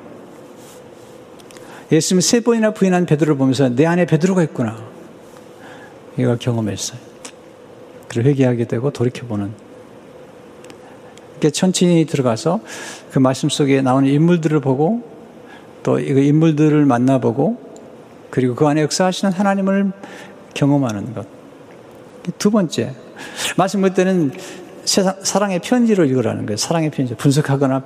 예수님 1.90 2.20
세 2.20 2.40
번이나 2.40 2.72
부인한 2.72 3.06
베드로를 3.06 3.36
보면서 3.36 3.68
내 3.68 3.86
안에 3.86 4.06
베드로가 4.06 4.42
있구나. 4.42 4.76
이걸 6.16 6.38
경험했어요. 6.38 6.98
그리고 8.08 8.28
회개하게 8.28 8.66
되고 8.66 8.90
돌이켜보는. 8.90 9.52
이렇게 11.32 11.50
천천히 11.50 12.04
들어가서 12.04 12.60
그 13.12 13.18
말씀 13.18 13.48
속에 13.48 13.80
나오는 13.80 14.08
인물들을 14.08 14.60
보고 14.60 15.02
또 15.82 16.00
이 16.00 16.08
인물들을 16.08 16.84
만나보고 16.84 17.68
그리고 18.30 18.54
그 18.54 18.66
안에 18.66 18.82
역사하시는 18.82 19.32
하나님을 19.32 19.92
경험하는 20.54 21.14
것. 21.14 21.37
두 22.38 22.50
번째. 22.50 22.94
말씀 23.56 23.80
볼 23.80 23.94
때는 23.94 24.32
세상, 24.84 25.16
사랑의 25.22 25.58
편지를 25.58 26.06
읽으라는 26.08 26.46
거예요. 26.46 26.56
사랑의 26.56 26.90
편지. 26.90 27.14
분석하거나 27.14 27.84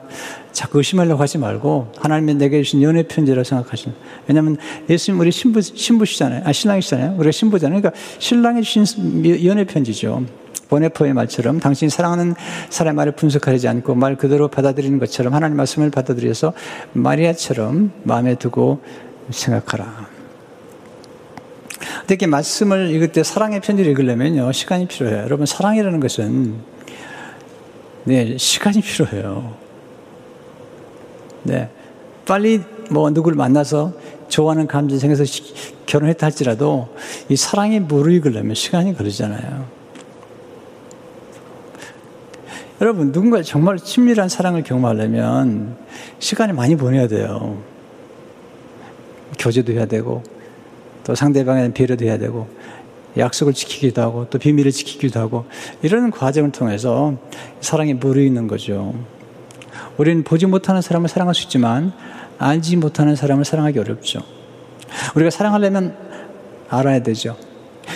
자꾸 0.52 0.78
의심하려고 0.78 1.20
하지 1.20 1.37
말고 1.37 1.92
하나님이 1.98 2.35
내게 2.35 2.62
주신 2.62 2.81
연애 2.83 3.02
편지라고 3.02 3.42
생각하시는. 3.42 3.96
왜냐하면 4.28 4.57
예수님 4.88 5.18
우리 5.18 5.33
신부, 5.33 5.61
신부시잖아요. 5.61 6.42
아, 6.44 6.52
신랑이시잖아요. 6.52 7.16
우리가 7.16 7.33
신부잖아요. 7.33 7.81
그러니까 7.81 8.00
신랑이 8.18 8.62
주신 8.62 9.44
연애 9.44 9.64
편지죠. 9.64 10.24
보네포의 10.68 11.12
말처럼 11.12 11.59
당신이 11.61 11.90
사랑하는 11.90 12.35
사람의 12.70 12.96
말을 12.96 13.12
분석하지 13.12 13.68
않고 13.68 13.94
말 13.94 14.16
그대로 14.16 14.48
받아들이는 14.48 14.98
것처럼 15.00 15.35
하나님 15.35 15.57
말씀을 15.57 15.90
받아들여서 15.90 16.55
마리아처럼 16.94 17.90
마음에 18.05 18.37
두고 18.37 18.81
생각하라. 19.31 20.12
이렇게 22.09 22.26
말씀을 22.26 22.90
읽을 22.90 23.12
때 23.12 23.22
사랑의 23.22 23.61
편지를 23.61 23.90
읽으려면요, 23.92 24.52
시간이 24.52 24.87
필요해요. 24.87 25.22
여러분, 25.22 25.46
사랑이라는 25.46 26.00
것은, 26.00 26.55
네, 28.05 28.37
시간이 28.37 28.81
필요해요. 28.81 29.55
네. 31.44 31.70
빨리 32.24 32.61
뭐 32.90 33.11
누구를 33.11 33.37
만나서 33.37 33.92
좋아하는 34.28 34.66
감정이 34.66 34.98
생겨서 34.98 35.24
결혼했다 35.87 36.26
할지라도 36.26 36.88
이 37.28 37.37
사랑이 37.37 37.81
무르익으려면 37.81 38.55
시간이 38.55 38.96
걸리잖아요. 38.96 39.83
여러분, 42.81 43.12
누군가 43.12 43.42
정말 43.42 43.78
친밀한 43.78 44.28
사랑을 44.28 44.62
경험하려면 44.62 45.76
시간이 46.18 46.52
많이 46.52 46.76
보내야 46.76 47.07
돼요. 47.07 47.62
교제도 49.38 49.72
해야 49.72 49.87
되고, 49.87 50.22
또 51.04 51.14
상대방에 51.14 51.72
배려도 51.72 52.04
해야 52.04 52.18
되고, 52.18 52.48
약속을 53.16 53.52
지키기도 53.52 54.00
하고, 54.02 54.28
또 54.30 54.38
비밀을 54.38 54.72
지키기도 54.72 55.20
하고, 55.20 55.44
이런 55.82 56.10
과정을 56.10 56.52
통해서 56.52 57.14
사랑이 57.60 57.94
무르익는 57.94 58.46
거죠. 58.48 58.94
우리는 59.98 60.22
보지 60.24 60.46
못하는 60.46 60.80
사람을 60.80 61.08
사랑할 61.08 61.34
수 61.34 61.44
있지만, 61.44 61.92
알지 62.38 62.76
못하는 62.76 63.14
사람을 63.16 63.44
사랑하기 63.44 63.78
어렵죠. 63.78 64.20
우리가 65.14 65.30
사랑하려면 65.30 65.96
알아야 66.68 67.02
되죠. 67.02 67.36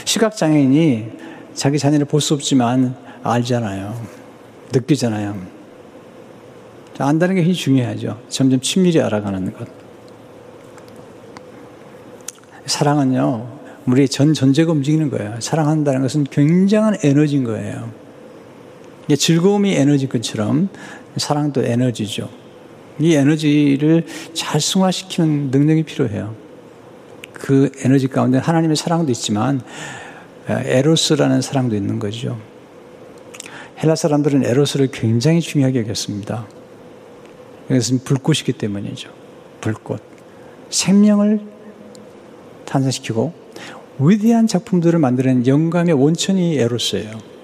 시각 0.05 0.37
장애인이 0.37 1.09
자기 1.55 1.79
자녀를 1.79 2.07
볼 2.07 2.21
수 2.21 2.35
없지만 2.35 2.95
알잖아요. 3.23 3.99
느끼잖아요. 4.73 5.37
안다는 6.99 7.35
게 7.35 7.43
굉장히 7.43 7.55
중요하죠. 7.55 8.21
점점 8.29 8.61
친밀히 8.61 9.01
알아가는 9.01 9.53
것. 9.53 9.69
사랑은요, 12.77 13.47
우리 13.87 14.07
전 14.07 14.35
전제가 14.35 14.71
움직이는 14.71 15.09
거예요. 15.09 15.37
사랑한다는 15.41 16.03
것은 16.03 16.25
굉장한 16.25 16.99
에너지인 17.03 17.45
거예요. 17.45 17.91
즐거움이 19.17 19.73
에너지 19.73 20.07
것처럼 20.09 20.69
사랑도 21.17 21.65
에너지죠. 21.65 22.29
이 22.99 23.15
에너지를 23.15 24.05
잘 24.35 24.61
승화시키는 24.61 25.51
능력이 25.53 25.85
필요해요. 25.85 26.35
그 27.33 27.73
에너지 27.83 28.09
가운데 28.09 28.37
하나님의 28.37 28.77
사랑도 28.77 29.11
있지만 29.13 29.63
에로스라는 30.47 31.41
사랑도 31.41 31.77
있는 31.77 31.99
거죠. 31.99 32.39
헬라 33.83 33.97
사람들은 33.97 34.45
에로스를 34.45 34.89
굉장히 34.93 35.41
중요하게 35.41 35.81
여겼습니다. 35.81 36.47
이것은 37.71 38.01
불꽃이기 38.01 38.53
때문이죠. 38.53 39.09
불꽃. 39.63 40.03
생명을 40.69 41.56
탄생시키고 42.67 43.33
위대한 43.99 44.47
작품들을 44.47 44.99
만드는 44.99 45.47
영감의 45.47 45.95
원천이 45.95 46.57
에로스예요. 46.59 47.37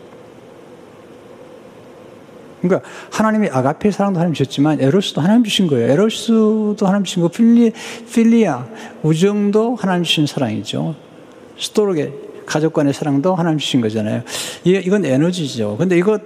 그러니까 2.61 2.89
하나님이 3.11 3.49
아가페 3.49 3.91
사랑도 3.91 4.21
하나님 4.21 4.35
주셨지만 4.35 4.81
에로스도 4.81 5.21
하나님 5.21 5.43
주신 5.43 5.67
거예요. 5.67 5.91
에로스도 5.91 6.77
하나님 6.81 7.05
주신 7.05 7.23
거 7.23 7.29
필리, 7.29 7.73
필리아 8.13 8.67
우정도 9.03 9.75
하나님 9.75 10.05
주신 10.05 10.27
사랑이죠. 10.27 10.95
스토르게 11.59 12.13
가족 12.47 12.73
간의 12.73 12.93
사랑도 12.93 13.35
하나님 13.35 13.59
주신 13.59 13.81
거잖아요. 13.81 14.23
이건 14.65 15.05
에너지죠. 15.05 15.77
근데 15.77 15.97
이것, 15.97 16.21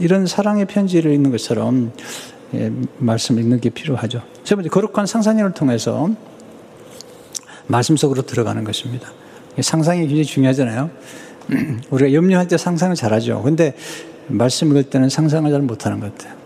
이런 0.00 0.26
사랑의 0.26 0.64
편지를 0.64 1.12
읽는 1.12 1.30
것처럼 1.30 1.92
예, 2.54 2.72
말씀 2.98 3.38
읽는 3.38 3.60
게 3.60 3.70
필요하죠. 3.70 4.22
세 4.42 4.56
번째, 4.56 4.70
거룩한 4.70 5.06
상상력을 5.06 5.52
통해서 5.52 6.10
말씀 7.70 7.96
속으로 7.96 8.22
들어가는 8.22 8.64
것입니다. 8.64 9.12
상상이 9.60 10.00
굉장히 10.00 10.24
중요하잖아요. 10.24 10.90
우리가 11.90 12.12
염려할 12.12 12.48
때 12.48 12.56
상상을 12.58 12.94
잘하죠. 12.96 13.42
근데 13.42 13.74
말씀 14.26 14.70
읽을 14.70 14.84
때는 14.84 15.08
상상을 15.08 15.50
잘 15.50 15.62
못하는 15.62 16.00
것 16.00 16.12
같아요. 16.12 16.38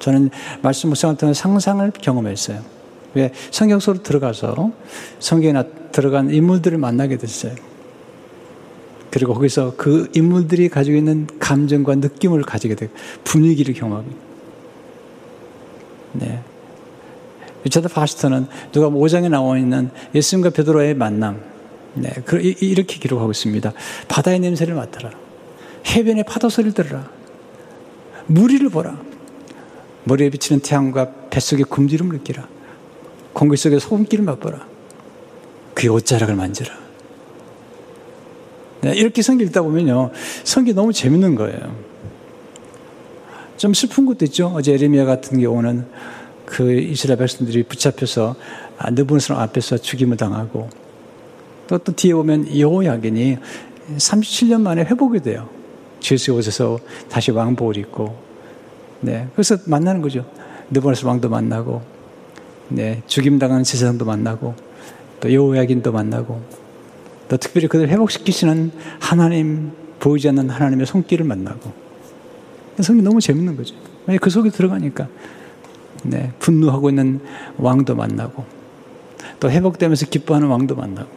저는 0.00 0.30
말씀 0.62 0.88
묵상을 0.88 1.16
통해 1.16 1.32
상상을 1.32 1.90
경험했어요. 1.92 2.60
왜 3.14 3.32
성경 3.50 3.80
속으로 3.80 4.02
들어가서 4.02 4.72
성경에 5.20 5.62
들어간 5.92 6.30
인물들을 6.30 6.76
만나게 6.76 7.16
됐어요. 7.16 7.54
그리고 9.10 9.32
거기서 9.32 9.74
그 9.76 10.10
인물들이 10.14 10.68
가지고 10.68 10.98
있는 10.98 11.26
감정과 11.38 11.94
느낌을 11.96 12.42
가지게 12.42 12.74
되고 12.74 12.92
분위기를 13.24 13.74
경험하고. 13.74 14.08
네. 16.12 16.42
리차드 17.66 17.88
파스터는 17.88 18.46
누가 18.70 18.88
5장에 18.88 19.28
나와 19.28 19.58
있는 19.58 19.90
예수님과 20.14 20.50
베드로의 20.50 20.94
만남. 20.94 21.42
네. 21.94 22.12
이렇게 22.60 22.98
기록하고 22.98 23.32
있습니다. 23.32 23.72
바다의 24.06 24.38
냄새를 24.38 24.74
맡아라. 24.74 25.10
해변의 25.84 26.24
파도 26.28 26.48
소리를 26.48 26.74
들어라. 26.74 27.10
무리를 28.26 28.68
보라. 28.68 29.00
머리에 30.04 30.30
비치는 30.30 30.60
태양과 30.60 31.10
뱃속의 31.30 31.64
굶주림을 31.64 32.18
느끼라. 32.18 32.46
공기 33.32 33.56
속에 33.56 33.80
소금기를 33.80 34.24
맛보라. 34.24 34.64
그의 35.74 35.88
옷자락을 35.88 36.36
만져라. 36.36 36.72
네, 38.82 38.94
이렇게 38.94 39.22
성경 39.22 39.44
읽다 39.48 39.62
보면요. 39.62 40.12
성경 40.44 40.76
너무 40.76 40.92
재밌는 40.92 41.34
거예요. 41.34 41.76
좀 43.56 43.74
슬픈 43.74 44.06
것도 44.06 44.24
있죠. 44.26 44.52
어제 44.54 44.72
에레미야 44.74 45.04
같은 45.04 45.40
경우는 45.40 45.86
그 46.46 46.72
이스라엘 46.72 47.18
백성들이 47.18 47.64
붙잡혀서 47.64 48.36
느부갓네살 48.92 49.36
앞에서 49.36 49.78
죽임을 49.78 50.16
당하고 50.16 50.70
또, 51.66 51.78
또 51.78 51.92
뒤에 51.92 52.14
보면 52.14 52.58
여호야긴이 52.58 53.38
37년 53.96 54.60
만에 54.62 54.82
회복이 54.82 55.20
돼요. 55.20 55.48
죄수의 56.00 56.38
옷에서 56.38 56.78
다시 57.08 57.30
왕복을 57.32 57.76
입고 57.78 58.16
네. 59.00 59.28
그래서 59.34 59.58
만나는 59.66 60.00
거죠. 60.00 60.24
느부갓네살 60.70 61.08
왕도 61.08 61.28
만나고 61.28 61.82
네. 62.68 63.02
죽임 63.06 63.38
당하는 63.38 63.64
제사장도 63.64 64.04
만나고 64.04 64.54
또 65.20 65.32
여호야긴도 65.32 65.92
만나고 65.92 66.40
또 67.28 67.36
특별히 67.36 67.66
그들 67.66 67.88
회복시키시는 67.88 68.72
하나님, 69.00 69.72
보이지 69.98 70.28
않는 70.28 70.50
하나님의 70.50 70.86
손길을 70.86 71.24
만나고. 71.26 71.72
성경 72.80 73.04
너무 73.04 73.20
재밌는 73.20 73.56
거죠. 73.56 73.74
그 74.20 74.30
속에 74.30 74.50
들어가니까. 74.50 75.08
네, 76.08 76.32
분노하고 76.38 76.88
있는 76.90 77.20
왕도 77.58 77.94
만나고, 77.94 78.44
또 79.40 79.50
회복되면서 79.50 80.06
기뻐하는 80.06 80.48
왕도 80.48 80.76
만나고. 80.76 81.08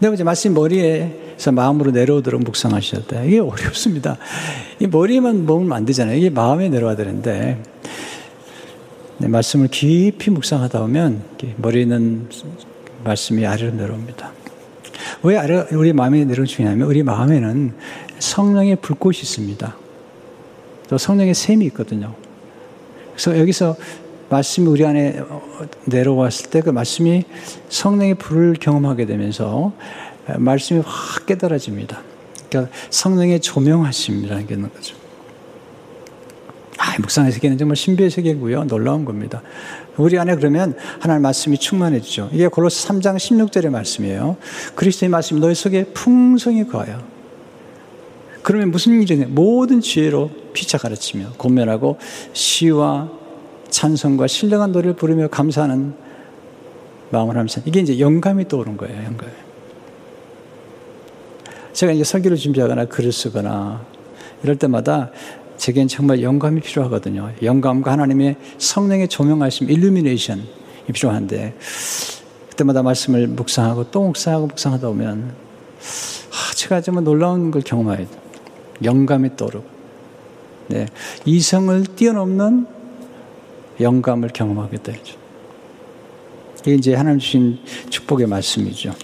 내가 0.00 0.14
이제 0.14 0.24
말씀 0.24 0.54
머리에서 0.54 1.52
마음으로 1.52 1.90
내려오도록 1.90 2.42
묵상하셨다. 2.42 3.24
이게 3.24 3.38
어렵습니다. 3.38 4.16
이 4.78 4.86
머리에만 4.86 5.44
먹으면 5.44 5.72
안 5.72 5.84
되잖아요. 5.84 6.16
이게 6.16 6.30
마음에 6.30 6.68
내려와야 6.68 6.96
되는데, 6.96 7.62
네, 9.18 9.28
말씀을 9.28 9.68
깊이 9.68 10.30
묵상하다 10.30 10.80
보면 10.80 11.22
머리는 11.58 12.28
말씀이 13.04 13.46
아래로 13.46 13.72
내려옵니다. 13.74 14.32
왜 15.22 15.36
아래, 15.36 15.66
우리 15.72 15.92
마음에 15.92 16.24
내려오는 16.24 16.46
중요하면 16.46 16.88
우리 16.88 17.02
마음에는 17.02 17.74
성령의 18.18 18.76
불꽃이 18.76 19.18
있습니다. 19.18 19.76
또 20.88 20.98
성령의 20.98 21.34
샘이 21.34 21.66
있거든요. 21.66 22.14
그래서 23.20 23.38
여기서 23.38 23.76
말씀이 24.30 24.66
우리 24.66 24.86
안에 24.86 25.20
내려왔을 25.84 26.48
때 26.48 26.62
그 26.62 26.70
말씀이 26.70 27.24
성령의 27.68 28.14
불을 28.14 28.54
경험하게 28.58 29.04
되면서 29.04 29.72
말씀이 30.38 30.80
확 30.84 31.26
깨달아집니다. 31.26 32.00
그러니까 32.48 32.74
성령의 32.88 33.40
조명하심이라는 33.40 34.46
게 34.46 34.54
있는 34.54 34.72
거죠. 34.72 34.96
아, 36.78 36.96
묵상의 36.98 37.32
세계는 37.32 37.58
정말 37.58 37.76
신비의 37.76 38.08
세계고요. 38.08 38.64
놀라운 38.64 39.04
겁니다. 39.04 39.42
우리 39.98 40.18
안에 40.18 40.34
그러면 40.36 40.74
하나님 40.98 41.22
말씀이 41.22 41.58
충만해지죠. 41.58 42.30
이게 42.32 42.48
골로스 42.48 42.88
3장 42.88 43.16
16절의 43.16 43.68
말씀이에요. 43.68 44.38
그리스도의 44.76 45.10
말씀이 45.10 45.40
너희 45.40 45.54
속에 45.54 45.84
풍성히 45.92 46.66
거하여. 46.66 47.19
그러면 48.42 48.70
무슨 48.70 49.02
일이냐? 49.02 49.26
모든 49.28 49.80
지혜로 49.80 50.30
피차 50.52 50.78
가르치며 50.78 51.32
고면하고 51.36 51.98
시와 52.32 53.10
찬성과 53.68 54.26
신령한 54.26 54.72
노래를 54.72 54.94
부르며 54.96 55.28
감사하는 55.28 55.94
마음을 57.10 57.36
하면서 57.36 57.60
이게 57.64 57.80
이제 57.80 57.98
영감이 57.98 58.48
떠오른 58.48 58.76
거예요. 58.76 58.96
영감. 59.04 59.28
제가 61.72 61.92
이제 61.92 62.04
설교를 62.04 62.36
준비하거나 62.36 62.86
글을 62.86 63.12
쓰거나 63.12 63.84
이럴 64.42 64.56
때마다 64.56 65.10
제겐 65.56 65.88
정말 65.88 66.22
영감이 66.22 66.60
필요하거든요. 66.60 67.32
영감과 67.42 67.92
하나님의 67.92 68.36
성령의 68.58 69.08
조명하심, 69.08 69.70
일루미네이션이 69.70 70.42
필요한데 70.92 71.54
그때마다 72.48 72.82
말씀을 72.82 73.26
묵상하고 73.28 73.90
또 73.90 74.02
묵상하고 74.04 74.46
묵상하다 74.48 74.88
보면 74.88 75.34
아, 76.30 76.54
제가 76.54 76.80
정말 76.80 77.04
놀라운 77.04 77.50
걸 77.50 77.62
경험해요. 77.62 78.06
영감이 78.82 79.36
떠오르고 79.36 79.64
네, 80.68 80.86
이성을 81.24 81.84
뛰어넘는 81.96 82.66
영감을 83.80 84.28
경험하게 84.32 84.78
되죠. 84.82 85.18
이게 86.60 86.74
이제 86.74 86.94
하나님 86.94 87.18
주신 87.18 87.58
축복의 87.88 88.26
말씀이죠. 88.26 88.94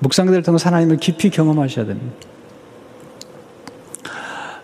묵상들을 0.00 0.42
통해서 0.42 0.68
하나님을 0.68 0.98
깊이 0.98 1.30
경험하셔야 1.30 1.86
됩니다. 1.86 2.14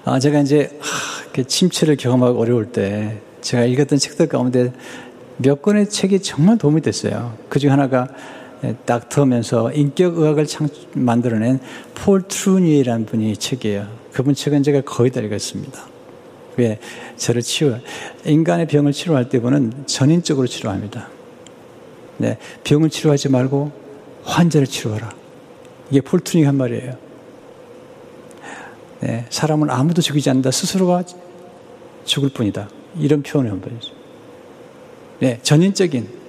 아, 0.04 0.18
제가 0.18 0.40
이제 0.40 0.78
하, 0.80 1.42
침체를 1.42 1.96
경험하기 1.96 2.38
어려울 2.38 2.66
때 2.70 3.20
제가 3.40 3.64
읽었던 3.64 3.98
책들 3.98 4.28
가운데 4.28 4.72
몇 5.38 5.62
권의 5.62 5.88
책이 5.88 6.20
정말 6.20 6.58
도움이 6.58 6.82
됐어요. 6.82 7.36
그 7.48 7.58
중 7.58 7.72
하나가 7.72 8.08
닥터면서 8.84 9.72
인격의학을 9.72 10.46
창, 10.46 10.68
만들어낸 10.94 11.58
폴 11.94 12.22
트루니라는 12.22 13.06
분이 13.06 13.36
책이에요. 13.36 13.86
그분 14.12 14.34
책은 14.34 14.62
제가 14.62 14.82
거의 14.82 15.10
다 15.10 15.20
읽었습니다. 15.20 15.86
왜? 16.56 16.78
저를 17.16 17.42
치료, 17.42 17.76
인간의 18.24 18.66
병을 18.68 18.92
치료할 18.92 19.28
때 19.28 19.40
분은 19.40 19.86
전인적으로 19.86 20.46
치료합니다. 20.46 21.08
네. 22.18 22.38
병을 22.62 22.90
치료하지 22.90 23.30
말고 23.30 23.72
환자를 24.24 24.66
치료하라. 24.66 25.12
이게 25.90 26.00
폴 26.00 26.20
트루니 26.20 26.46
한 26.46 26.56
말이에요. 26.56 26.96
네, 29.00 29.26
사람은 29.30 29.68
아무도 29.68 30.00
죽이지 30.00 30.30
않는다. 30.30 30.52
스스로가 30.52 31.02
죽을 32.04 32.28
뿐이다. 32.28 32.68
이런 32.98 33.22
표현을 33.22 33.50
한 33.50 33.60
번이죠. 33.60 33.92
네, 35.18 35.40
전인적인 35.42 36.21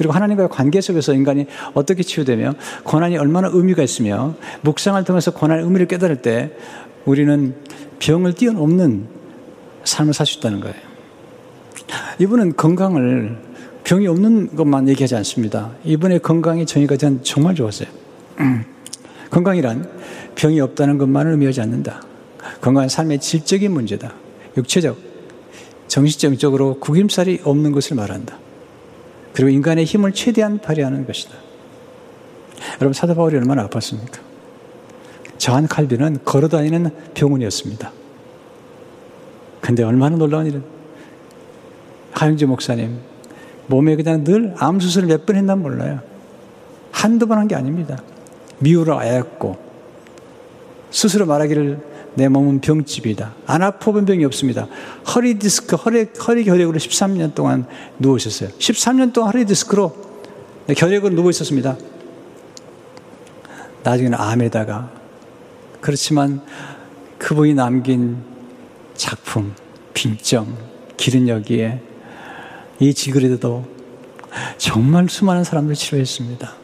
그리고 0.00 0.14
하나님과의 0.14 0.48
관계 0.48 0.80
속에서 0.80 1.12
인간이 1.12 1.44
어떻게 1.74 2.02
치유되며 2.02 2.54
고난이 2.84 3.18
얼마나 3.18 3.50
의미가 3.52 3.82
있으며 3.82 4.34
묵상을 4.62 5.04
통해서 5.04 5.30
고난의 5.30 5.62
의미를 5.62 5.86
깨달을 5.88 6.22
때 6.22 6.52
우리는 7.04 7.54
병을 7.98 8.32
뛰어넘는 8.32 9.04
삶을 9.84 10.14
살 10.14 10.24
수 10.24 10.38
있다는 10.38 10.60
거예요. 10.60 10.74
이분은 12.18 12.56
건강을 12.56 13.36
병이 13.84 14.06
없는 14.06 14.56
것만 14.56 14.88
얘기하지 14.88 15.16
않습니다. 15.16 15.72
이분의 15.84 16.20
건강이 16.20 16.64
저희가 16.64 16.96
전 16.96 17.22
정말 17.22 17.54
좋았어요. 17.54 17.88
건강이란 19.28 19.86
병이 20.34 20.62
없다는 20.62 20.96
것만을 20.96 21.32
의미하지 21.32 21.60
않는다. 21.60 22.02
건강한 22.62 22.88
삶의 22.88 23.20
질적인 23.20 23.70
문제다. 23.70 24.14
육체적, 24.56 24.96
정신적으로 25.88 26.80
구김살이 26.80 27.42
없는 27.44 27.72
것을 27.72 27.96
말한다. 27.96 28.38
그리고 29.32 29.48
인간의 29.50 29.84
힘을 29.84 30.12
최대한 30.12 30.58
발휘하는 30.58 31.06
것이다. 31.06 31.34
여러분, 32.80 32.92
사도 32.92 33.14
바울이 33.14 33.36
얼마나 33.36 33.66
아팠습니까? 33.68 34.18
저한 35.38 35.66
칼빈은 35.68 36.18
걸어다니는 36.24 36.90
병원이었습니다. 37.14 37.92
근데 39.60 39.82
얼마나 39.82 40.16
놀라운 40.16 40.46
일은 40.46 40.62
하영재 42.12 42.46
목사님 42.46 42.98
몸에 43.66 43.96
그냥 43.96 44.24
늘 44.24 44.54
암 44.58 44.80
수술을 44.80 45.08
몇번 45.08 45.36
했나 45.36 45.54
몰라요. 45.56 46.00
한두 46.92 47.26
번 47.26 47.38
한 47.38 47.48
게 47.48 47.54
아닙니다. 47.54 48.02
미우를 48.58 48.92
아였고 48.94 49.56
스스로 50.90 51.24
말하기를 51.26 51.78
내 52.14 52.28
몸은 52.28 52.60
병집이다. 52.60 53.34
안 53.46 53.62
아파본 53.62 54.04
병이 54.04 54.24
없습니다. 54.26 54.66
허리 55.14 55.38
디스크, 55.38 55.76
허리, 55.76 56.06
허리 56.26 56.44
결핵으로 56.44 56.78
13년 56.78 57.34
동안 57.34 57.66
누워 57.98 58.16
있었어요. 58.16 58.50
13년 58.58 59.12
동안 59.12 59.32
허리 59.32 59.44
디스크로 59.44 59.96
결핵으로 60.76 61.14
누워 61.14 61.30
있었습니다. 61.30 61.76
나중에는 63.82 64.18
암에다가. 64.18 64.90
그렇지만 65.80 66.42
그분이 67.18 67.54
남긴 67.54 68.18
작품, 68.94 69.54
빈정, 69.94 70.54
길은 70.96 71.28
여기에 71.28 71.80
이 72.80 72.92
지그레도 72.92 73.64
정말 74.58 75.08
수많은 75.08 75.44
사람들 75.44 75.74
치료했습니다. 75.74 76.54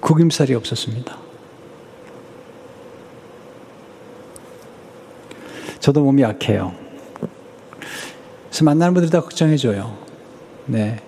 구김살이 0.00 0.54
없었습니다. 0.54 1.23
저도 5.84 6.02
몸이 6.02 6.22
약해요. 6.22 6.72
그래서 8.48 8.64
만나는 8.64 8.94
분들이 8.94 9.10
다 9.12 9.20
걱정해줘요. 9.20 9.94
네. 10.64 10.98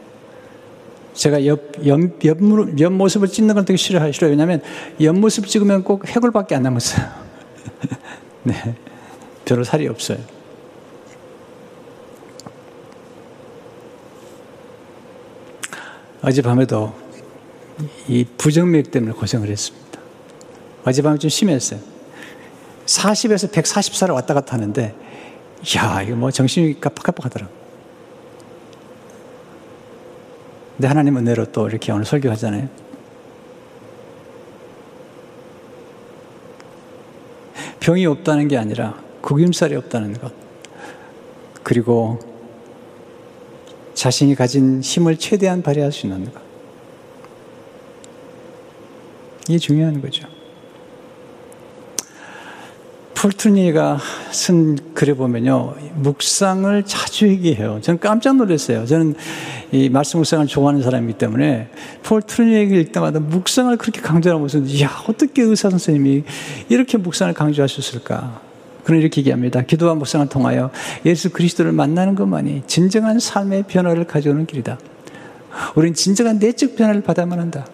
제가 1.15 1.47
옆, 1.47 1.63
옆, 1.87 1.99
옆, 2.27 2.39
옆 2.79 2.93
모습을 2.93 3.29
찍는 3.29 3.55
걸 3.55 3.65
되게 3.65 3.79
싫어해요. 3.79 4.13
왜냐면 4.21 4.61
옆 5.01 5.17
모습 5.17 5.47
찍으면 5.47 5.83
꼭 5.83 6.07
해골밖에 6.07 6.55
안 6.57 6.65
남았어요. 6.65 7.07
네. 8.45 8.75
별로 9.47 9.65
살이 9.65 9.89
없어요. 9.89 10.19
어젯밤에도 16.21 16.93
이 18.09 18.27
부정맥 18.37 18.91
때문에 18.91 19.15
고생을 19.15 19.49
했습니다. 19.49 20.01
어젯밤에 20.85 21.17
좀 21.17 21.31
심했어요. 21.31 21.96
40에서 22.87 23.51
144를 23.51 24.15
왔다 24.15 24.35
갔다 24.35 24.55
하는데, 24.55 24.95
야 25.77 26.03
이거 26.03 26.17
뭐 26.17 26.31
정신이 26.31 26.81
깜빡깜빡 26.81 27.27
하더라고. 27.27 27.53
근데 30.77 30.89
하나님 30.89 31.17
은혜로 31.17 31.53
또 31.53 31.69
이렇게 31.69 31.91
오늘 31.91 32.05
설교하잖아요. 32.05 32.69
병이 37.81 38.05
없다는 38.07 38.49
게 38.49 38.59
아니라 38.59 39.01
구김살이 39.21 39.75
없다는 39.77 40.15
것. 40.15 40.33
그리고 41.63 42.19
자신이 43.95 44.35
가진 44.35 44.83
힘을 44.83 45.17
최대한 45.17 45.63
발휘할 45.63 45.93
수 45.93 46.07
있는 46.07 46.31
것. 46.31 46.43
이게 49.49 49.59
중요한 49.59 50.01
거죠. 50.01 50.36
풀트니가 53.27 53.99
쓴 54.31 54.79
글에 54.95 55.15
보면요, 55.15 55.75
묵상을 55.97 56.85
자주 56.85 57.27
얘기해요. 57.27 57.81
저는 57.83 57.99
깜짝 57.99 58.37
놀랐어요. 58.37 58.87
저는 58.87 59.17
이 59.73 59.89
말씀 59.89 60.19
묵상을 60.19 60.47
좋아하는 60.47 60.81
사람이기 60.81 61.19
때문에 61.19 61.69
폴트니 62.05 62.55
얘기를 62.55 62.81
읽 62.81 62.93
때마다 62.93 63.19
묵상을 63.19 63.77
그렇게 63.79 64.01
강조하면서, 64.01 64.59
이야, 64.67 64.91
어떻게 65.09 65.43
의사 65.43 65.71
선생님이 65.71 66.23
이렇게 66.69 66.99
묵상을 66.99 67.35
강조하셨을까? 67.35 68.43
그는 68.85 69.01
이렇게 69.01 69.21
얘기합니다. 69.23 69.63
기도와 69.63 69.97
묵상을 69.97 70.29
통하여 70.29 70.71
예수 71.05 71.31
그리스도를 71.31 71.73
만나는 71.73 72.15
것만이 72.15 72.63
진정한 72.69 73.19
삶의 73.19 73.65
변화를 73.67 74.05
가져오는 74.05 74.47
길이다. 74.47 74.79
우리는 75.75 75.95
진정한 75.95 76.39
내적 76.39 76.77
변화를 76.77 77.03
받아야만 77.03 77.41
한다. 77.41 77.67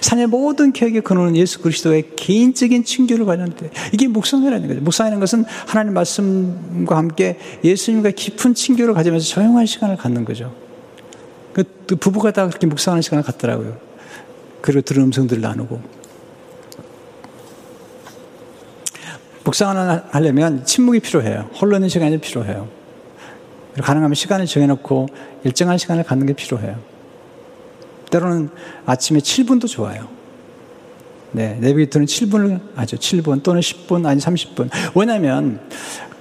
산의 0.00 0.26
모든 0.26 0.72
계획의 0.72 1.02
근원은 1.02 1.36
예수 1.36 1.60
그리스도의 1.60 2.10
개인적인 2.16 2.84
친교를 2.84 3.24
관련돼. 3.24 3.70
이게 3.92 4.08
묵상이라는 4.08 4.68
거죠. 4.68 4.80
묵상이라는 4.80 5.20
것은 5.20 5.44
하나님 5.66 5.94
말씀과 5.94 6.96
함께 6.96 7.38
예수님과 7.64 8.10
깊은 8.10 8.54
친교를 8.54 8.94
가지면서 8.94 9.26
조용한 9.26 9.66
시간을 9.66 9.96
갖는 9.96 10.24
거죠. 10.24 10.54
그, 11.52 11.64
그 11.86 11.96
부부가 11.96 12.30
다 12.30 12.46
그렇게 12.46 12.66
묵상하는 12.66 13.02
시간을 13.02 13.24
갖더라고요. 13.24 13.76
그리고 14.60 14.82
들은 14.82 15.04
음성들을 15.04 15.40
나누고. 15.42 15.80
묵상을 19.44 20.02
하려면 20.10 20.64
침묵이 20.64 21.00
필요해요. 21.00 21.50
홀로 21.60 21.76
있는 21.76 21.88
시간이 21.88 22.18
필요해요. 22.18 22.68
가능하면 23.80 24.14
시간을 24.14 24.46
정해놓고 24.46 25.08
일정한 25.44 25.78
시간을 25.78 26.04
갖는 26.04 26.26
게 26.26 26.34
필요해요. 26.34 26.78
때로는 28.10 28.50
아침에 28.86 29.20
7분도 29.20 29.68
좋아요. 29.68 30.08
네, 31.32 31.54
내비게이터는 31.60 32.06
7분을 32.06 32.60
하죠. 32.76 32.96
7분 32.96 33.42
또는 33.42 33.60
10분 33.60 34.06
아니 34.06 34.20
30분. 34.20 34.68
왜냐하면 34.94 35.60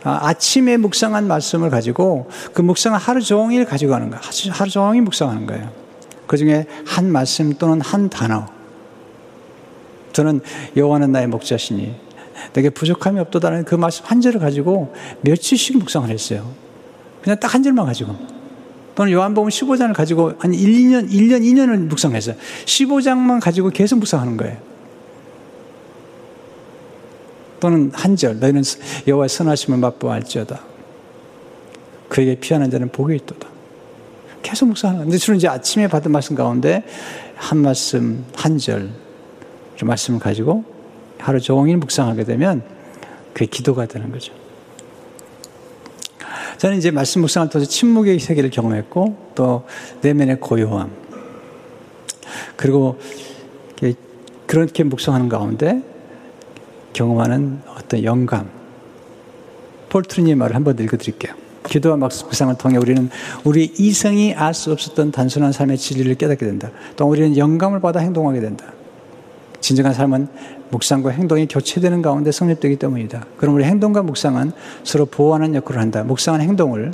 아, 0.03 0.33
침에 0.33 0.77
묵상한 0.77 1.27
말씀을 1.27 1.69
가지고 1.69 2.29
그 2.53 2.61
묵상을 2.61 2.97
하루 2.97 3.21
종일 3.21 3.65
가지고 3.65 3.91
가는 3.91 4.09
거예요. 4.09 4.21
하루 4.51 4.69
종일 4.69 5.01
묵상하는 5.01 5.45
거예요. 5.45 5.71
그 6.27 6.37
중에 6.37 6.67
한 6.85 7.11
말씀 7.11 7.53
또는 7.53 7.81
한 7.81 8.09
단어. 8.09 8.47
저는 10.13 10.41
여호와는 10.77 11.11
나의 11.11 11.27
목자시니 11.27 11.95
내게 12.53 12.69
부족함이 12.69 13.19
없도다는 13.19 13.65
그 13.65 13.75
말씀 13.75 14.05
한 14.05 14.21
절을 14.21 14.39
가지고 14.39 14.93
며칠씩 15.21 15.77
묵상을 15.79 16.09
했어요. 16.09 16.49
그냥 17.21 17.39
딱 17.39 17.53
한 17.53 17.63
절만 17.63 17.85
가지고. 17.85 18.38
또는 18.99 19.13
요한복음 19.13 19.47
15장을 19.47 19.93
가지고 19.93 20.33
한 20.39 20.53
1, 20.53 20.59
2년, 20.59 21.09
1년, 21.09 21.41
2년을 21.41 21.87
묵상했어요. 21.87 22.35
15장만 22.65 23.39
가지고 23.39 23.69
계속 23.69 23.97
묵상하는 23.99 24.35
거예요. 24.35 24.57
또는 27.61 27.91
한 27.93 28.17
절, 28.17 28.41
너희는 28.41 28.61
여호와의 29.07 29.29
선하심을 29.29 29.79
맛보알지어다. 29.79 30.59
그에게 32.09 32.35
피하는 32.35 32.69
자는 32.69 32.89
복이 32.89 33.15
있도다. 33.15 33.47
계속 34.41 34.65
묵상하는. 34.65 35.05
근데 35.05 35.17
주로 35.17 35.37
이제 35.37 35.47
아침에 35.47 35.87
받은 35.87 36.11
말씀 36.11 36.35
가운데 36.35 36.83
한 37.37 37.59
말씀, 37.59 38.25
한 38.35 38.57
절, 38.57 38.89
말씀을 39.81 40.19
가지고 40.19 40.65
하루 41.19 41.39
종일 41.39 41.77
묵상하게 41.77 42.25
되면 42.25 42.63
그게 43.31 43.45
기도가 43.45 43.85
되는 43.85 44.11
거죠. 44.11 44.33
저는 46.59 46.77
이제 46.77 46.91
말씀 46.91 47.21
묵상을 47.21 47.49
통해서 47.49 47.69
침묵의 47.69 48.19
세계를 48.19 48.49
경험했고 48.49 49.31
또 49.33 49.63
내면의 50.01 50.41
고요함 50.41 50.91
그리고 52.57 52.99
그렇게 54.45 54.83
묵상하는 54.83 55.29
가운데 55.29 55.81
경험하는 56.91 57.61
어떤 57.77 58.03
영감 58.03 58.49
폴트리니의 59.87 60.35
말을 60.35 60.55
한번 60.55 60.77
읽어드릴게요. 60.77 61.33
기도와 61.65 61.95
묵상을 61.95 62.57
통해 62.57 62.77
우리는 62.77 63.09
우리 63.45 63.71
이성이 63.77 64.33
알 64.33 64.53
수 64.53 64.73
없었던 64.73 65.11
단순한 65.11 65.53
삶의 65.53 65.77
진리를 65.77 66.13
깨닫게 66.15 66.45
된다. 66.45 66.71
또 66.97 67.05
우리는 67.05 67.37
영감을 67.37 67.79
받아 67.79 68.01
행동하게 68.01 68.41
된다. 68.41 68.73
진정한 69.61 69.93
삶은 69.93 70.27
묵상과 70.71 71.09
행동이 71.11 71.47
교체되는 71.47 72.01
가운데 72.01 72.31
성립되기 72.31 72.77
때문이다. 72.77 73.25
우리 73.47 73.63
행동과 73.63 74.03
묵상은 74.03 74.51
서로 74.83 75.05
보완하는 75.05 75.55
역할을 75.55 75.81
한다. 75.81 76.03
묵상한 76.03 76.41
행동을 76.41 76.91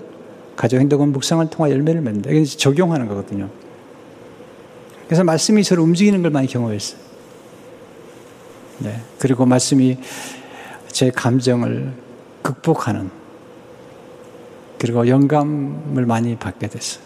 가족 0.56 0.80
행동은 0.80 1.12
묵상을 1.12 1.50
통해 1.50 1.72
열매를 1.72 2.02
맺는다. 2.02 2.32
이게 2.32 2.44
적용하는 2.44 3.08
거거든요. 3.08 3.50
그래서 5.06 5.24
말씀이 5.24 5.64
서로 5.64 5.84
움직이는 5.84 6.22
걸 6.22 6.32
많이 6.32 6.48
경험했어요. 6.48 7.00
네. 8.80 9.02
그리고 9.20 9.46
말씀이 9.46 9.98
제 10.88 11.12
감정을 11.12 11.94
극복하는 12.42 13.10
그리고 14.80 15.08
영감을 15.08 16.06
많이 16.06 16.36
받게 16.36 16.68
됐어요. 16.68 17.05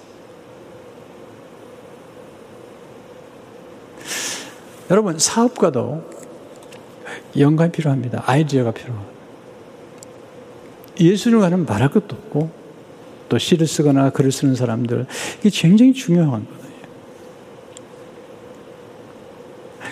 여러분, 4.89 5.19
사업가도 5.19 6.03
영감이 7.37 7.71
필요합니다. 7.71 8.23
아이디어가 8.25 8.71
필요합니다. 8.71 9.11
가는 11.39 11.65
말할 11.65 11.89
것도 11.89 12.15
없고, 12.15 12.49
또 13.29 13.37
시를 13.37 13.67
쓰거나 13.67 14.09
글을 14.09 14.31
쓰는 14.31 14.55
사람들, 14.55 15.05
이게 15.39 15.49
굉장히 15.49 15.93
중요한 15.93 16.45
거거든요. 16.45 16.69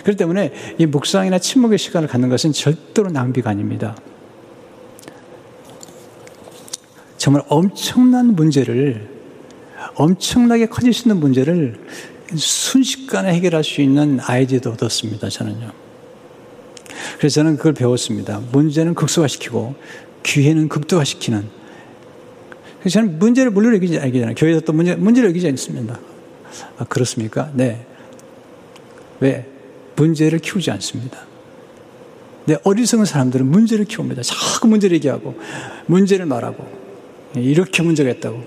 그렇기 0.02 0.16
때문에 0.16 0.52
이 0.78 0.86
묵상이나 0.86 1.38
침묵의 1.38 1.78
시간을 1.78 2.08
갖는 2.08 2.28
것은 2.28 2.52
절대로 2.52 3.10
낭비가 3.10 3.50
아닙니다. 3.50 3.96
정말 7.16 7.42
엄청난 7.48 8.34
문제를, 8.34 9.08
엄청나게 9.94 10.66
커질 10.66 10.92
수 10.92 11.08
있는 11.08 11.20
문제를 11.20 11.78
순식간에 12.36 13.32
해결할 13.34 13.64
수 13.64 13.80
있는 13.80 14.18
아이디어도 14.20 14.72
얻었습니다, 14.72 15.28
저는요. 15.28 15.72
그래서 17.18 17.34
저는 17.34 17.56
그걸 17.56 17.72
배웠습니다. 17.72 18.40
문제는 18.52 18.94
극소화시키고 18.94 19.74
기회는 20.22 20.68
극도화시키는. 20.68 21.48
그래서 22.80 23.00
저는 23.00 23.18
문제를 23.18 23.50
물론 23.50 23.74
여기지 23.74 23.98
않잖아요. 23.98 24.34
교회에서 24.34 24.60
또 24.60 24.72
문제, 24.72 24.94
문제를 24.94 25.30
여기지 25.30 25.48
않습니다. 25.48 25.98
아, 26.78 26.84
그렇습니까? 26.84 27.50
네. 27.54 27.84
왜? 29.20 29.46
문제를 29.96 30.38
키우지 30.38 30.70
않습니다. 30.70 31.18
네, 32.44 32.56
어리석은 32.62 33.04
사람들은 33.04 33.46
문제를 33.46 33.84
키웁니다. 33.84 34.22
자꾸 34.22 34.68
문제를 34.68 34.94
얘기하고, 34.96 35.34
문제를 35.86 36.24
말하고, 36.24 36.66
이렇게 37.34 37.82
문제가 37.82 38.10
있다고. 38.10 38.42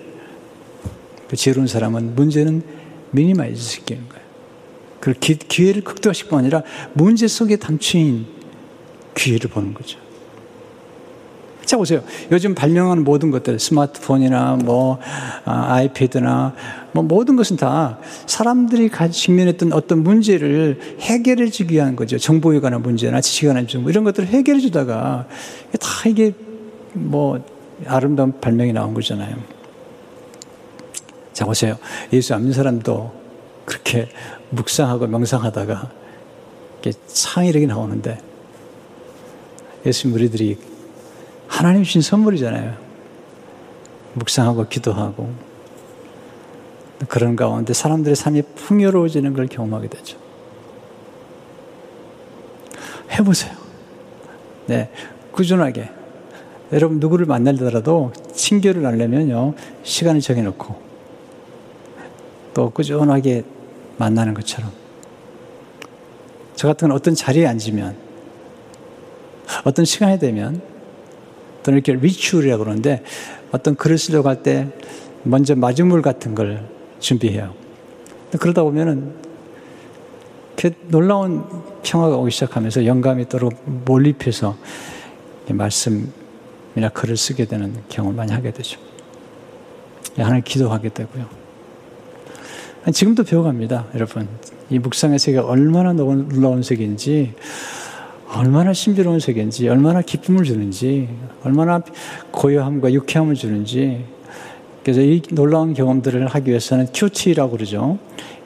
그 1.27 1.36
지혜로운 1.36 1.67
사람은 1.67 2.15
문제는 2.15 2.63
minimize 3.12 3.62
시키는 3.62 4.09
거예요. 4.09 4.22
그 4.99 5.14
기회를 5.14 5.84
극대화시킬 5.84 6.30
뿐 6.30 6.39
아니라 6.39 6.64
문제 6.93 7.28
속에 7.28 7.57
감추인 7.57 8.26
기회를 9.16 9.49
보는 9.49 9.74
거죠. 9.74 9.99
자, 11.66 11.78
보세요. 11.78 12.03
요즘 12.32 12.53
발명하는 12.53 13.03
모든 13.03 13.32
것들, 13.32 13.57
스마트폰이나 13.57 14.57
뭐, 14.57 14.99
아, 15.45 15.76
아이패드나 15.76 16.53
뭐 16.91 17.03
모든 17.03 17.38
것은 17.38 17.55
다 17.55 17.97
사람들이 18.26 18.89
직면했던 19.12 19.72
어떤 19.72 20.03
문제를 20.03 20.80
해결해 20.99 21.49
주기 21.49 21.76
위한 21.76 21.95
거죠. 21.95 22.18
정보에 22.18 22.59
관한 22.59 22.82
문제나 22.82 23.22
지식에 23.22 23.47
관한 23.47 23.68
정보, 23.68 23.89
이런 23.89 24.03
것들을 24.03 24.28
해결해 24.28 24.59
주다가 24.59 25.28
다 25.80 26.09
이게 26.09 26.34
뭐 26.93 27.39
아름다운 27.86 28.34
발명이 28.41 28.74
나온 28.74 28.93
거잖아요. 28.93 29.61
자, 31.42 31.46
보세요. 31.46 31.76
예수 32.14 32.36
안 32.36 32.42
믿는 32.42 32.54
사람도 32.54 33.12
그렇게 33.66 34.10
묵상하고 34.52 35.08
명상하다가 35.08 35.92
창의력이 37.08 37.66
나오는데 37.66 38.20
예수 39.84 40.08
무리들이 40.08 40.60
하나님 41.48 41.84
주신 41.84 42.04
선물이잖아요. 42.04 42.78
묵상하고 44.14 44.68
기도하고 44.68 45.34
그런 47.08 47.36
가운데 47.36 47.74
사람들의 47.74 48.16
삶이 48.16 48.44
풍요로워지는 48.58 49.34
걸 49.34 49.48
경험하게 49.48 49.88
되죠. 49.88 50.20
해보세요. 53.14 53.56
네, 54.68 54.92
꾸준하게. 55.32 55.89
여러분 56.72 57.00
누구를 57.00 57.26
만나더라도 57.26 58.14
친교를 58.32 58.86
하려면요 58.86 59.56
시간을 59.82 60.22
정해놓고 60.22 60.91
또 62.54 62.70
꾸준하게 62.70 63.43
만나는 63.97 64.34
것처럼 64.34 64.72
저 66.56 66.68
같은 66.68 66.89
건 66.89 66.97
어떤 66.97 67.16
자리에 67.16 67.47
앉으면 67.47 67.95
어떤 69.64 69.86
시간이 69.86 70.20
되면 70.20 70.62
또는 71.64 71.80
이렇게 71.80 71.93
리추얼이라고 71.93 72.64
그러는데 72.64 73.04
어떤 73.52 73.76
글을 73.76 73.97
쓰려고 73.97 74.30
할 74.30 74.43
때 74.43 74.68
먼저 75.24 75.56
마중물 75.56 76.02
같은 76.02 76.34
걸 76.34 76.68
준비해요. 76.99 77.54
그러다 78.39 78.64
보면은 78.64 79.14
그 80.56 80.72
놀라운 80.88 81.43
평화가 81.84 82.16
오기 82.18 82.32
시작하면서 82.32 82.86
영감이 82.86 83.28
또 83.30 83.49
몰입해서 83.86 84.56
말씀이나 85.47 86.89
글을 86.93 87.18
쓰게 87.18 87.45
되는 87.45 87.76
경험을 87.89 88.16
많이 88.16 88.32
하게 88.32 88.52
되죠. 88.52 88.80
하나님 90.18 90.43
기도하게 90.43 90.89
되고요. 90.89 91.41
지금도 92.89 93.23
배워갑니다, 93.23 93.88
여러분. 93.93 94.27
이 94.71 94.79
묵상의 94.79 95.19
세계가 95.19 95.45
얼마나 95.45 95.93
놀라운 95.93 96.63
세계인지, 96.63 97.34
얼마나 98.34 98.73
신비로운 98.73 99.19
세계인지, 99.19 99.69
얼마나 99.69 100.01
기쁨을 100.01 100.45
주는지, 100.45 101.07
얼마나 101.43 101.84
고요함과 102.32 102.91
유쾌함을 102.93 103.36
주는지. 103.36 104.05
그래서 104.84 105.01
이 105.01 105.21
놀라운 105.32 105.75
경험들을 105.75 106.25
하기 106.25 106.49
위해서는 106.49 106.88
QT라고 106.91 107.51
그러죠. 107.51 107.99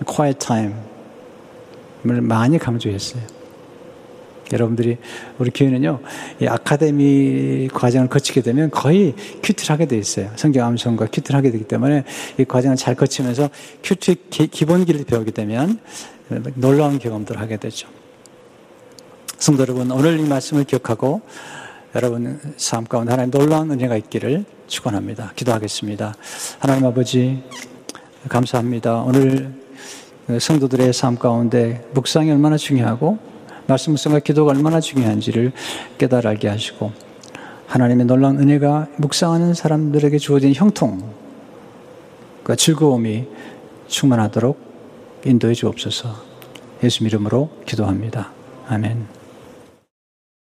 Quiet 0.05 0.39
Time을 0.39 2.21
많이 2.21 2.57
강조했어요. 2.57 3.34
여러분들이 4.51 4.97
우리 5.37 5.51
교회는요, 5.51 5.99
이 6.41 6.47
아카데미 6.47 7.67
과정을 7.73 8.09
거치게 8.09 8.41
되면 8.41 8.69
거의 8.69 9.13
큐티를 9.43 9.73
하게 9.73 9.85
돼 9.85 9.97
있어요. 9.97 10.31
성경 10.35 10.67
암송과 10.67 11.07
큐티를 11.07 11.37
하게 11.37 11.51
되기 11.51 11.63
때문에 11.63 12.03
이 12.37 12.45
과정을 12.45 12.77
잘 12.77 12.95
거치면서 12.95 13.49
큐티 13.83 14.49
기본기를 14.51 15.05
배우게 15.05 15.31
되면 15.31 15.79
놀라운 16.55 16.99
경험들을 16.99 17.39
하게 17.39 17.57
되죠. 17.57 17.87
성도 19.37 19.61
여러분, 19.61 19.91
오늘 19.91 20.19
이 20.19 20.23
말씀을 20.23 20.63
기억하고 20.63 21.21
여러분 21.95 22.39
삶 22.57 22.83
가운데 22.83 23.11
하나님 23.11 23.31
놀라운 23.31 23.71
은혜가 23.71 23.95
있기를 23.95 24.43
축원합니다. 24.67 25.31
기도하겠습니다. 25.35 26.13
하나님 26.59 26.85
아버지 26.85 27.41
감사합니다. 28.27 29.03
오늘 29.03 29.53
성도들의 30.39 30.91
삶 30.91 31.17
가운데 31.17 31.85
묵상이 31.93 32.31
얼마나 32.31 32.57
중요하고 32.57 33.17
말씀 33.67 33.91
묵상과 33.93 34.19
기도가 34.19 34.51
얼마나 34.51 34.79
중요한지를 34.79 35.51
깨달아 35.97 36.29
알게 36.31 36.47
하시고 36.47 36.91
하나님의 37.67 38.05
놀라운 38.05 38.39
은혜가 38.39 38.87
묵상하는 38.97 39.53
사람들에게 39.53 40.17
주어진 40.17 40.53
형통, 40.53 41.01
그 42.43 42.55
즐거움이 42.55 43.25
충만하도록 43.87 44.57
인도해 45.25 45.53
주옵소서. 45.53 46.15
예수 46.83 47.03
이름으로 47.03 47.49
기도합니다. 47.65 48.31
아멘. 48.67 49.14